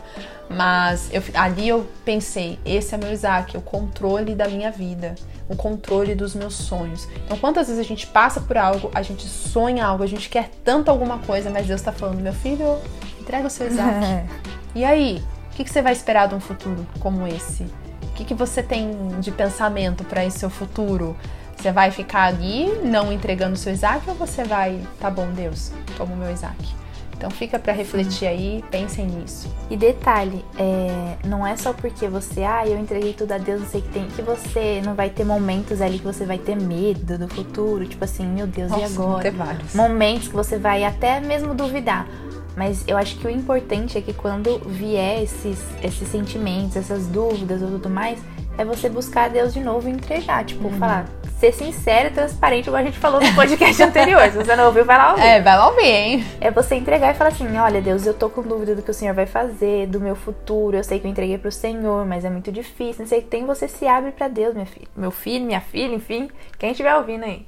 Mas 0.49 1.09
eu, 1.13 1.21
ali 1.35 1.67
eu 1.69 1.87
pensei, 2.03 2.59
esse 2.65 2.93
é 2.93 2.97
meu 2.97 3.11
Isaac, 3.11 3.55
o 3.55 3.61
controle 3.61 4.35
da 4.35 4.47
minha 4.47 4.71
vida, 4.71 5.15
o 5.47 5.55
controle 5.55 6.15
dos 6.15 6.35
meus 6.35 6.55
sonhos. 6.55 7.07
Então, 7.25 7.37
quantas 7.37 7.67
vezes 7.67 7.79
a 7.79 7.87
gente 7.87 8.07
passa 8.07 8.41
por 8.41 8.57
algo, 8.57 8.91
a 8.93 9.01
gente 9.01 9.27
sonha 9.27 9.85
algo, 9.85 10.03
a 10.03 10.07
gente 10.07 10.29
quer 10.29 10.49
tanto 10.63 10.89
alguma 10.89 11.19
coisa, 11.19 11.49
mas 11.49 11.67
Deus 11.67 11.81
tá 11.81 11.91
falando, 11.91 12.19
meu 12.19 12.33
filho, 12.33 12.79
entrega 13.21 13.47
o 13.47 13.49
seu 13.49 13.67
Isaac. 13.67 14.27
e 14.73 14.83
aí? 14.83 15.23
O 15.51 15.55
que, 15.55 15.63
que 15.63 15.69
você 15.69 15.83
vai 15.83 15.93
esperar 15.93 16.27
de 16.27 16.33
um 16.33 16.39
futuro 16.39 16.83
como 16.99 17.27
esse? 17.27 17.67
O 18.13 18.15
que, 18.15 18.23
que 18.23 18.33
você 18.35 18.61
tem 18.61 19.19
de 19.19 19.31
pensamento 19.31 20.03
para 20.03 20.23
esse 20.23 20.37
seu 20.37 20.49
futuro? 20.49 21.17
Você 21.57 21.71
vai 21.71 21.89
ficar 21.89 22.25
ali 22.25 22.67
não 22.83 23.11
entregando 23.11 23.53
o 23.53 23.57
seu 23.57 23.73
Isaac 23.73 24.07
ou 24.07 24.13
você 24.13 24.43
vai, 24.43 24.79
tá 24.99 25.09
bom, 25.09 25.31
Deus, 25.31 25.71
toma 25.97 26.13
o 26.13 26.17
meu 26.17 26.31
Isaac? 26.31 26.75
Então 27.17 27.31
fica 27.31 27.57
para 27.57 27.73
refletir 27.73 28.27
aí, 28.27 28.63
pensem 28.69 29.07
nisso. 29.07 29.49
E 29.67 29.75
detalhe, 29.75 30.45
é, 30.59 31.15
não 31.25 31.47
é 31.47 31.55
só 31.55 31.73
porque 31.73 32.07
você, 32.07 32.43
ah, 32.43 32.67
eu 32.67 32.77
entreguei 32.77 33.13
tudo 33.13 33.31
a 33.31 33.39
Deus, 33.39 33.61
não 33.61 33.67
sei 33.67 33.79
o 33.79 33.83
que 33.83 33.89
tem, 33.89 34.07
que 34.09 34.21
você 34.21 34.79
não 34.85 34.93
vai 34.93 35.09
ter 35.09 35.23
momentos 35.23 35.81
ali 35.81 35.97
que 35.97 36.05
você 36.05 36.23
vai 36.23 36.37
ter 36.37 36.55
medo 36.55 37.17
do 37.17 37.27
futuro, 37.27 37.87
tipo 37.87 38.03
assim, 38.03 38.27
meu 38.27 38.45
Deus, 38.45 38.69
Nossa, 38.69 38.83
e 38.83 38.85
agora? 38.85 39.23
Ter 39.23 39.31
vários. 39.31 39.73
Momentos 39.73 40.27
que 40.27 40.35
você 40.35 40.59
vai 40.59 40.83
até 40.83 41.19
mesmo 41.19 41.55
duvidar. 41.55 42.07
Mas 42.55 42.83
eu 42.87 42.97
acho 42.97 43.17
que 43.17 43.27
o 43.27 43.29
importante 43.29 43.97
é 43.97 44.01
que 44.01 44.13
quando 44.13 44.59
vier 44.59 45.23
esses, 45.23 45.59
esses 45.81 46.07
sentimentos, 46.07 46.75
essas 46.75 47.07
dúvidas 47.07 47.61
ou 47.61 47.69
tudo 47.69 47.89
mais, 47.89 48.19
é 48.57 48.63
você 48.63 48.89
buscar 48.89 49.29
Deus 49.29 49.53
de 49.53 49.59
novo 49.59 49.89
e 49.89 49.91
entregar. 49.91 50.45
Tipo, 50.45 50.67
uhum. 50.67 50.77
falar, 50.77 51.05
ser 51.39 51.51
sincero 51.51 52.09
e 52.09 52.11
transparente, 52.11 52.65
como 52.65 52.77
a 52.77 52.83
gente 52.83 52.97
falou 52.97 53.19
no 53.19 53.33
podcast 53.33 53.81
anterior. 53.83 54.21
Se 54.29 54.37
você 54.37 54.55
não 54.55 54.67
ouviu, 54.67 54.85
vai 54.85 54.97
lá 54.97 55.11
ouvir. 55.11 55.23
É, 55.23 55.41
vai 55.41 55.57
lá 55.57 55.67
ouvir, 55.67 55.85
hein? 55.85 56.25
É 56.39 56.51
você 56.51 56.75
entregar 56.75 57.13
e 57.13 57.17
falar 57.17 57.31
assim: 57.31 57.57
olha, 57.57 57.81
Deus, 57.81 58.05
eu 58.05 58.13
tô 58.13 58.29
com 58.29 58.41
dúvida 58.41 58.75
do 58.75 58.81
que 58.81 58.91
o 58.91 58.93
Senhor 58.93 59.13
vai 59.13 59.25
fazer, 59.25 59.87
do 59.87 59.99
meu 59.99 60.15
futuro. 60.15 60.77
Eu 60.77 60.83
sei 60.83 60.99
que 60.99 61.07
eu 61.07 61.11
entreguei 61.11 61.37
pro 61.37 61.51
Senhor, 61.51 62.05
mas 62.05 62.23
é 62.23 62.29
muito 62.29 62.51
difícil. 62.51 63.01
Não 63.01 63.07
sei 63.07 63.19
o 63.19 63.21
que 63.23 63.27
tem, 63.29 63.45
você 63.45 63.67
se 63.67 63.87
abre 63.87 64.11
para 64.11 64.27
Deus, 64.27 64.53
minha 64.53 64.65
filha. 64.65 64.87
Meu 64.95 65.11
filho, 65.11 65.45
minha 65.45 65.61
filha, 65.61 65.93
enfim, 65.93 66.29
quem 66.57 66.71
estiver 66.71 66.95
ouvindo 66.95 67.25
aí. 67.25 67.45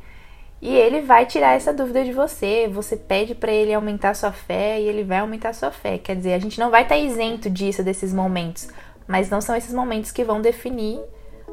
E 0.61 0.73
ele 0.73 1.01
vai 1.01 1.25
tirar 1.25 1.53
essa 1.53 1.73
dúvida 1.73 2.03
de 2.03 2.11
você. 2.11 2.67
Você 2.71 2.95
pede 2.95 3.35
para 3.35 3.51
ele 3.51 3.73
aumentar 3.73 4.15
sua 4.15 4.31
fé 4.31 4.79
e 4.79 4.87
ele 4.87 5.03
vai 5.03 5.19
aumentar 5.19 5.53
sua 5.53 5.71
fé. 5.71 5.97
Quer 5.97 6.15
dizer, 6.15 6.33
a 6.33 6.39
gente 6.39 6.59
não 6.59 6.71
vai 6.71 6.83
estar 6.83 6.95
tá 6.95 7.01
isento 7.01 7.49
disso, 7.49 7.83
desses 7.83 8.13
momentos. 8.13 8.67
Mas 9.07 9.29
não 9.29 9.41
são 9.41 9.55
esses 9.55 9.73
momentos 9.73 10.11
que 10.11 10.23
vão 10.23 10.41
definir 10.41 10.99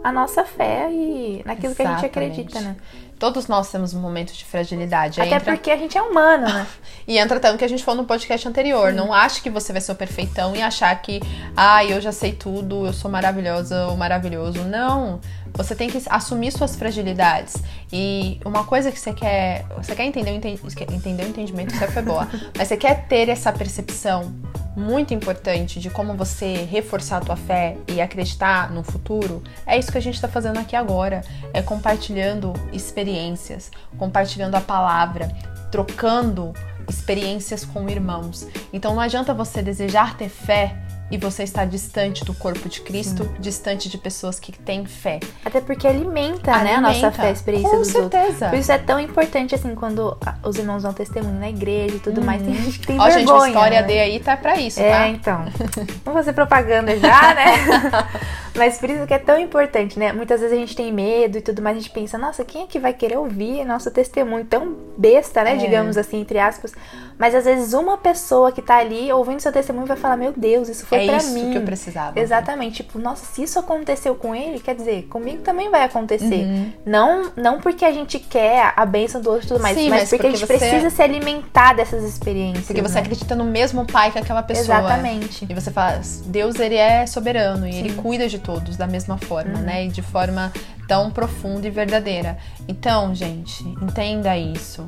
a 0.03 0.11
nossa 0.11 0.45
fé 0.45 0.89
e 0.91 1.43
naquilo 1.45 1.73
Exatamente. 1.73 1.77
que 1.77 1.83
a 1.83 1.95
gente 1.95 2.07
acredita, 2.07 2.61
né? 2.61 2.77
Todos 3.19 3.47
nós 3.47 3.71
temos 3.71 3.95
momentos 3.95 4.35
de 4.35 4.45
fragilidade. 4.45 5.21
Até 5.21 5.37
entra... 5.37 5.53
porque 5.53 5.71
a 5.71 5.77
gente 5.77 5.97
é 5.97 6.03
humano, 6.03 6.45
né? 6.45 6.67
e 7.07 7.19
entra 7.19 7.39
tanto 7.39 7.57
que 7.57 7.65
a 7.65 7.69
gente 7.69 7.85
falou 7.85 8.03
no 8.03 8.09
podcast 8.09 8.49
anterior. 8.49 8.91
Sim. 8.91 8.97
Não 8.97 9.13
ache 9.13 9.41
que 9.41 9.49
você 9.49 9.73
vai 9.73 9.81
ser 9.81 9.93
o 9.93 9.95
perfeitão 9.95 10.57
e 10.57 10.63
achar 10.63 10.95
que, 11.01 11.21
ah, 11.57 11.85
eu 11.85 12.01
já 12.01 12.11
sei 12.11 12.33
tudo, 12.33 12.85
eu 12.85 12.93
sou 12.93 13.09
maravilhosa 13.09 13.87
ou 13.87 13.97
maravilhoso. 13.97 14.65
Não. 14.65 15.21
Você 15.55 15.75
tem 15.75 15.89
que 15.89 16.03
assumir 16.09 16.51
suas 16.53 16.77
fragilidades. 16.77 17.57
E 17.93 18.41
uma 18.45 18.65
coisa 18.65 18.91
que 18.91 18.99
você 18.99 19.13
quer. 19.13 19.65
Você 19.77 19.95
quer 19.95 20.05
entender, 20.05 20.31
entender 20.31 21.25
o 21.25 21.29
entendimento, 21.29 21.75
isso 21.75 21.87
foi 21.89 22.03
boa. 22.03 22.29
mas 22.57 22.69
você 22.69 22.77
quer 22.77 23.07
ter 23.07 23.29
essa 23.29 23.53
percepção 23.53 24.33
muito 24.75 25.13
importante 25.13 25.79
de 25.79 25.91
como 25.91 26.15
você 26.15 26.65
reforçar 26.65 27.19
a 27.19 27.21
tua 27.21 27.37
fé 27.37 27.77
e 27.87 28.01
acreditar 28.01 28.71
no 28.71 28.83
futuro, 28.83 29.43
é 29.67 29.79
isso 29.79 29.93
que 29.93 29.99
a 29.99 30.03
gente 30.03 30.15
está 30.15 30.29
fazendo 30.29 30.59
aqui 30.59 30.75
agora. 30.75 31.23
É 31.53 31.61
compartilhando 31.61 32.53
experiências, 32.73 33.71
compartilhando 33.99 34.55
a 34.55 34.61
palavra, 34.61 35.29
trocando 35.71 36.53
experiências 36.89 37.65
com 37.65 37.89
irmãos. 37.89 38.47
Então 38.73 38.95
não 38.95 39.01
adianta 39.01 39.35
você 39.35 39.63
desejar 39.63 40.17
ter 40.17 40.29
fé 40.29 40.77
e 41.13 41.19
você 41.19 41.43
está 41.43 41.67
distante 41.67 42.25
do 42.25 42.33
corpo 42.33 42.71
de 42.71 42.81
Cristo, 42.81 43.25
Sim. 43.25 43.35
distante 43.39 43.91
de 43.91 43.99
pessoas 43.99 44.41
que 44.41 44.51
têm 44.51 44.87
fé. 44.87 45.21
Até 45.45 45.61
porque 45.61 45.87
alimenta, 45.87 46.51
alimenta. 46.51 46.65
né, 46.65 46.75
a 46.75 46.81
nossa 46.81 47.13
fé, 47.13 47.29
a 47.29 47.31
experiência 47.31 47.69
Com 47.69 47.79
dos 47.81 47.89
certeza. 47.89 48.27
outros. 48.27 48.49
Por 48.49 48.59
isso 48.59 48.73
é 48.73 48.79
tão 48.79 48.99
importante, 48.99 49.55
assim, 49.55 49.75
quando 49.75 50.17
os 50.43 50.57
irmãos 50.57 50.83
dão 50.83 50.95
testemunho 50.95 51.39
na 51.39 51.51
igreja 51.51 51.97
e 51.97 52.01
tudo 52.01 52.21
uhum. 52.21 52.27
mais. 52.27 52.41
Tem 52.41 52.55
gente 52.55 52.79
que 52.79 52.87
tem 52.87 52.99
Ó, 52.99 53.05
vergonha. 53.05 53.27
gente, 53.27 53.31
a 53.31 53.49
história 53.49 53.81
né? 53.83 53.87
D 53.87 54.01
aí 54.01 54.21
tá 54.21 54.39
pra 54.39 54.57
isso, 54.57 54.81
é, 54.81 54.91
tá? 54.91 55.07
É, 55.07 55.09
então. 55.11 55.45
Vamos 56.03 56.21
fazer 56.21 56.33
propaganda 56.33 56.99
já, 56.99 57.35
né? 57.35 58.09
Mas 58.55 58.79
por 58.79 58.91
isso 58.91 59.07
que 59.07 59.15
é 59.15 59.19
tão 59.19 59.39
importante, 59.39 59.99
né? 59.99 60.13
Muitas 60.13 60.41
vezes 60.41 60.55
a 60.55 60.61
gente 60.61 60.77
tem 60.77 60.93
medo 60.93 61.39
e 61.39 61.41
tudo 61.41 61.63
mais, 61.63 61.77
a 61.77 61.81
gente 61.81 61.91
pensa, 61.91 62.19
nossa, 62.19 62.45
quem 62.45 62.63
é 62.63 62.67
que 62.67 62.79
vai 62.79 62.93
querer 62.93 63.19
ouvir 63.19 63.65
nosso 63.65 63.91
testemunho? 63.91 64.45
Tão 64.45 64.77
besta, 64.97 65.43
né? 65.43 65.55
É. 65.55 65.57
Digamos 65.57 65.97
assim, 65.97 66.21
entre 66.21 66.39
aspas. 66.39 66.73
Mas 67.19 67.35
às 67.35 67.45
vezes 67.45 67.73
uma 67.73 67.97
pessoa 67.97 68.51
que 68.53 68.61
tá 68.61 68.77
ali 68.77 69.13
ouvindo 69.13 69.41
seu 69.41 69.53
testemunho 69.53 69.87
vai 69.87 69.97
falar, 69.97 70.17
meu 70.17 70.33
Deus, 70.37 70.69
isso 70.69 70.85
foi 70.87 71.05
é 71.05 71.07
pra 71.07 71.17
isso 71.19 71.33
mim. 71.33 71.53
que 71.53 71.59
eu 71.59 71.63
precisava. 71.63 72.19
Exatamente. 72.19 72.83
Tipo, 72.83 72.99
nossa, 72.99 73.25
se 73.25 73.43
isso 73.43 73.59
aconteceu 73.59 74.15
com 74.15 74.35
ele, 74.35 74.59
quer 74.59 74.75
dizer, 74.75 75.05
comigo 75.05 75.43
também 75.43 75.71
vai 75.71 75.85
acontecer. 75.85 76.45
Uhum. 76.45 76.73
Não, 76.85 77.33
não 77.37 77.61
porque 77.61 77.85
a 77.85 77.93
gente 77.93 78.19
quer 78.19 78.73
a 78.77 78.85
bênção 78.85 79.21
do 79.21 79.31
outro 79.31 79.47
e 79.47 79.49
tudo 79.49 79.61
mais, 79.61 79.77
Sim, 79.77 79.89
mas, 79.89 80.01
mas 80.01 80.11
porque, 80.11 80.25
porque, 80.25 80.37
a 80.37 80.39
gente 80.39 80.47
você... 80.47 80.59
precisa 80.59 80.91
se 80.91 81.03
alimentar 81.03 81.75
dessas 81.75 82.03
experiências. 82.03 82.67
Porque 82.67 82.83
você 82.83 82.95
né? 82.95 83.01
acredita 83.01 83.35
no 83.35 83.45
mesmo 83.45 83.87
pai 83.87 84.11
que 84.11 84.19
aquela 84.19 84.43
pessoa. 84.43 84.79
Exatamente. 84.79 85.47
E 85.49 85.55
você 85.55 85.71
fala, 85.71 86.01
Deus, 86.27 86.59
ele 86.59 86.77
é 86.77 87.07
soberano 87.07 87.67
e 87.67 87.73
Sim. 87.73 87.79
ele 87.79 87.93
cuida 87.95 88.29
de 88.29 88.39
todos 88.43 88.77
da 88.77 88.87
mesma 88.87 89.17
forma, 89.17 89.59
uhum. 89.59 89.65
né? 89.65 89.87
E 89.87 89.89
de 89.89 90.03
forma 90.03 90.53
tão 90.87 91.11
profunda 91.11 91.67
e 91.67 91.71
verdadeira. 91.71 92.37
Então, 92.69 93.15
gente, 93.15 93.63
entenda 93.81 94.37
isso. 94.37 94.85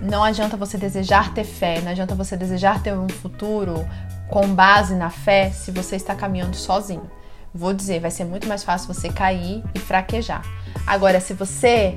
Não 0.00 0.22
adianta 0.22 0.56
você 0.56 0.76
desejar 0.76 1.32
ter 1.32 1.44
fé, 1.44 1.80
não 1.80 1.90
adianta 1.90 2.14
você 2.14 2.36
desejar 2.36 2.82
ter 2.82 2.92
um 2.92 3.08
futuro 3.08 3.86
com 4.28 4.48
base 4.54 4.94
na 4.94 5.10
fé 5.10 5.50
se 5.50 5.70
você 5.70 5.96
está 5.96 6.14
caminhando 6.14 6.56
sozinho. 6.56 7.08
Vou 7.54 7.72
dizer, 7.72 8.00
vai 8.00 8.10
ser 8.10 8.24
muito 8.24 8.46
mais 8.46 8.62
fácil 8.62 8.92
você 8.92 9.08
cair 9.08 9.62
e 9.74 9.78
fraquejar. 9.78 10.42
Agora, 10.86 11.20
se 11.20 11.32
você 11.32 11.96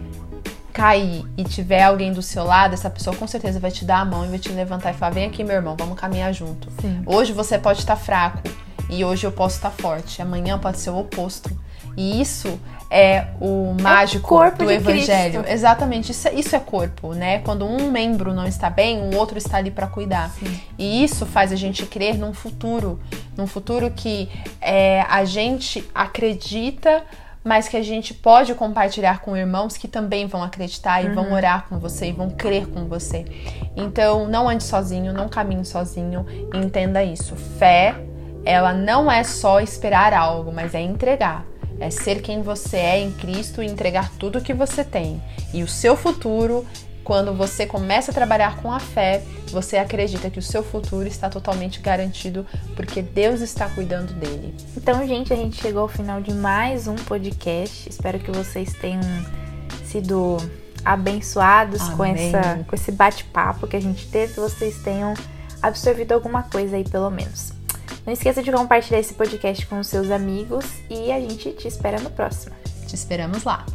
cair 0.72 1.26
e 1.36 1.44
tiver 1.44 1.84
alguém 1.84 2.14
do 2.14 2.22
seu 2.22 2.46
lado, 2.46 2.74
essa 2.74 2.90
pessoa 2.90 3.14
com 3.16 3.28
certeza 3.28 3.60
vai 3.60 3.72
te 3.72 3.84
dar 3.84 4.00
a 4.00 4.06
mão 4.06 4.26
e 4.26 4.30
vai 4.30 4.40
te 4.40 4.50
levantar 4.50 4.92
e 4.92 4.94
falar: 4.94 5.12
vem 5.12 5.26
aqui, 5.26 5.44
meu 5.44 5.56
irmão, 5.56 5.76
vamos 5.78 6.00
caminhar 6.00 6.34
junto. 6.34 6.70
Sim. 6.80 7.04
Hoje 7.06 7.34
você 7.34 7.58
pode 7.60 7.80
estar 7.80 7.98
fraco 7.98 8.42
e 8.90 9.06
hoje 9.06 9.26
eu 9.26 9.32
posso 9.32 9.56
estar 9.56 9.72
forte. 9.72 10.22
Amanhã 10.22 10.58
pode 10.58 10.80
ser 10.80 10.90
o 10.90 10.98
oposto. 10.98 11.50
E 11.96 12.22
isso 12.22 12.60
é 12.90 13.28
o 13.40 13.76
mágico 13.80 14.42
é 14.44 14.48
o 14.48 14.52
do 14.56 14.72
evangelho. 14.72 15.42
Cristo. 15.42 15.54
Exatamente, 15.54 16.12
isso 16.12 16.28
é, 16.28 16.34
isso 16.34 16.56
é 16.56 16.60
corpo, 16.60 17.14
né? 17.14 17.40
Quando 17.40 17.66
um 17.66 17.92
membro 17.92 18.34
não 18.34 18.48
está 18.48 18.70
bem, 18.70 19.00
o 19.02 19.16
outro 19.16 19.38
está 19.38 19.58
ali 19.58 19.70
para 19.70 19.88
cuidar. 19.88 20.32
Sim. 20.32 20.60
E 20.78 21.04
isso 21.04 21.26
faz 21.26 21.52
a 21.52 21.56
gente 21.56 21.86
crer 21.86 22.18
num 22.18 22.34
futuro, 22.34 23.00
num 23.38 23.46
futuro 23.46 23.92
que 23.92 24.30
é, 24.60 25.02
a 25.10 25.24
gente 25.26 25.88
acredita 25.94 27.04
mas 27.44 27.70
que 27.70 27.78
a 27.78 27.82
gente 27.82 28.14
pode 28.14 28.54
compartilhar 28.54 29.22
com 29.22 29.36
irmãos 29.36 29.78
que 29.78 29.88
também 29.88 30.28
vão 30.28 30.44
acreditar 30.44 31.02
e 31.02 31.08
uhum. 31.08 31.16
vão 31.16 31.32
orar 31.32 31.68
com 31.70 31.80
você 31.80 32.10
e 32.10 32.12
vão 32.12 32.30
crer 32.30 32.68
com 32.68 32.86
você. 32.86 33.26
Então, 33.78 34.28
não 34.28 34.50
ande 34.50 34.64
sozinho, 34.64 35.14
não 35.14 35.30
caminhe 35.30 35.64
sozinho, 35.64 36.26
entenda 36.54 37.02
isso. 37.02 37.36
Fé, 37.36 37.96
ela 38.50 38.74
não 38.74 39.12
é 39.12 39.24
só 39.24 39.60
esperar 39.60 40.14
algo, 40.14 40.52
mas 40.52 40.74
é 40.74 40.82
entregar. 40.82 41.46
É 41.80 41.90
ser 41.90 42.22
quem 42.22 42.42
você 42.42 42.78
é 42.78 43.00
em 43.00 43.12
Cristo 43.12 43.62
e 43.62 43.68
entregar 43.68 44.12
tudo 44.18 44.42
que 44.42 44.54
você 44.54 44.84
tem. 44.84 45.22
E 45.54 45.64
o 45.64 45.68
seu 45.68 45.96
futuro 45.96 46.66
quando 47.10 47.34
você 47.34 47.66
começa 47.66 48.12
a 48.12 48.14
trabalhar 48.14 48.58
com 48.58 48.72
a 48.72 48.80
fé, 48.80 49.24
você 49.48 49.78
acredita 49.78 50.30
que 50.30 50.38
o 50.38 50.44
seu 50.44 50.62
futuro 50.62 51.08
está 51.08 51.28
totalmente 51.28 51.80
garantido 51.80 52.46
porque 52.76 53.02
Deus 53.02 53.42
está 53.42 53.68
cuidando 53.68 54.14
dele. 54.14 54.54
Então, 54.78 55.08
gente, 55.08 55.34
a 55.34 55.36
gente 55.36 55.60
chegou 55.60 55.82
ao 55.82 55.88
final 55.88 56.22
de 56.22 56.32
mais 56.32 56.88
um 56.88 56.94
podcast. 56.94 57.90
Espero 57.90 58.20
que 58.20 58.30
vocês 58.30 58.74
tenham 58.74 59.02
sido 59.86 60.38
abençoados 60.86 61.82
com, 61.90 62.06
essa, 62.06 62.64
com 62.68 62.76
esse 62.76 62.92
bate-papo 62.92 63.66
que 63.66 63.76
a 63.76 63.82
gente 63.82 64.08
teve, 64.08 64.36
que 64.36 64.40
vocês 64.40 64.78
tenham 64.84 65.16
absorvido 65.64 66.12
alguma 66.12 66.44
coisa 66.44 66.76
aí, 66.76 66.88
pelo 66.88 67.10
menos. 67.10 67.59
Não 68.06 68.14
esqueça 68.14 68.42
de 68.42 68.52
compartilhar 68.52 69.00
esse 69.00 69.14
podcast 69.14 69.66
com 69.68 69.80
os 69.80 69.88
seus 69.88 70.10
amigos 70.10 70.66
e 70.90 71.12
a 71.12 71.20
gente 71.20 71.52
te 71.52 71.68
espera 71.68 72.00
no 72.00 72.10
próximo. 72.10 72.56
Te 72.88 72.96
esperamos 72.96 73.44
lá. 73.44 73.66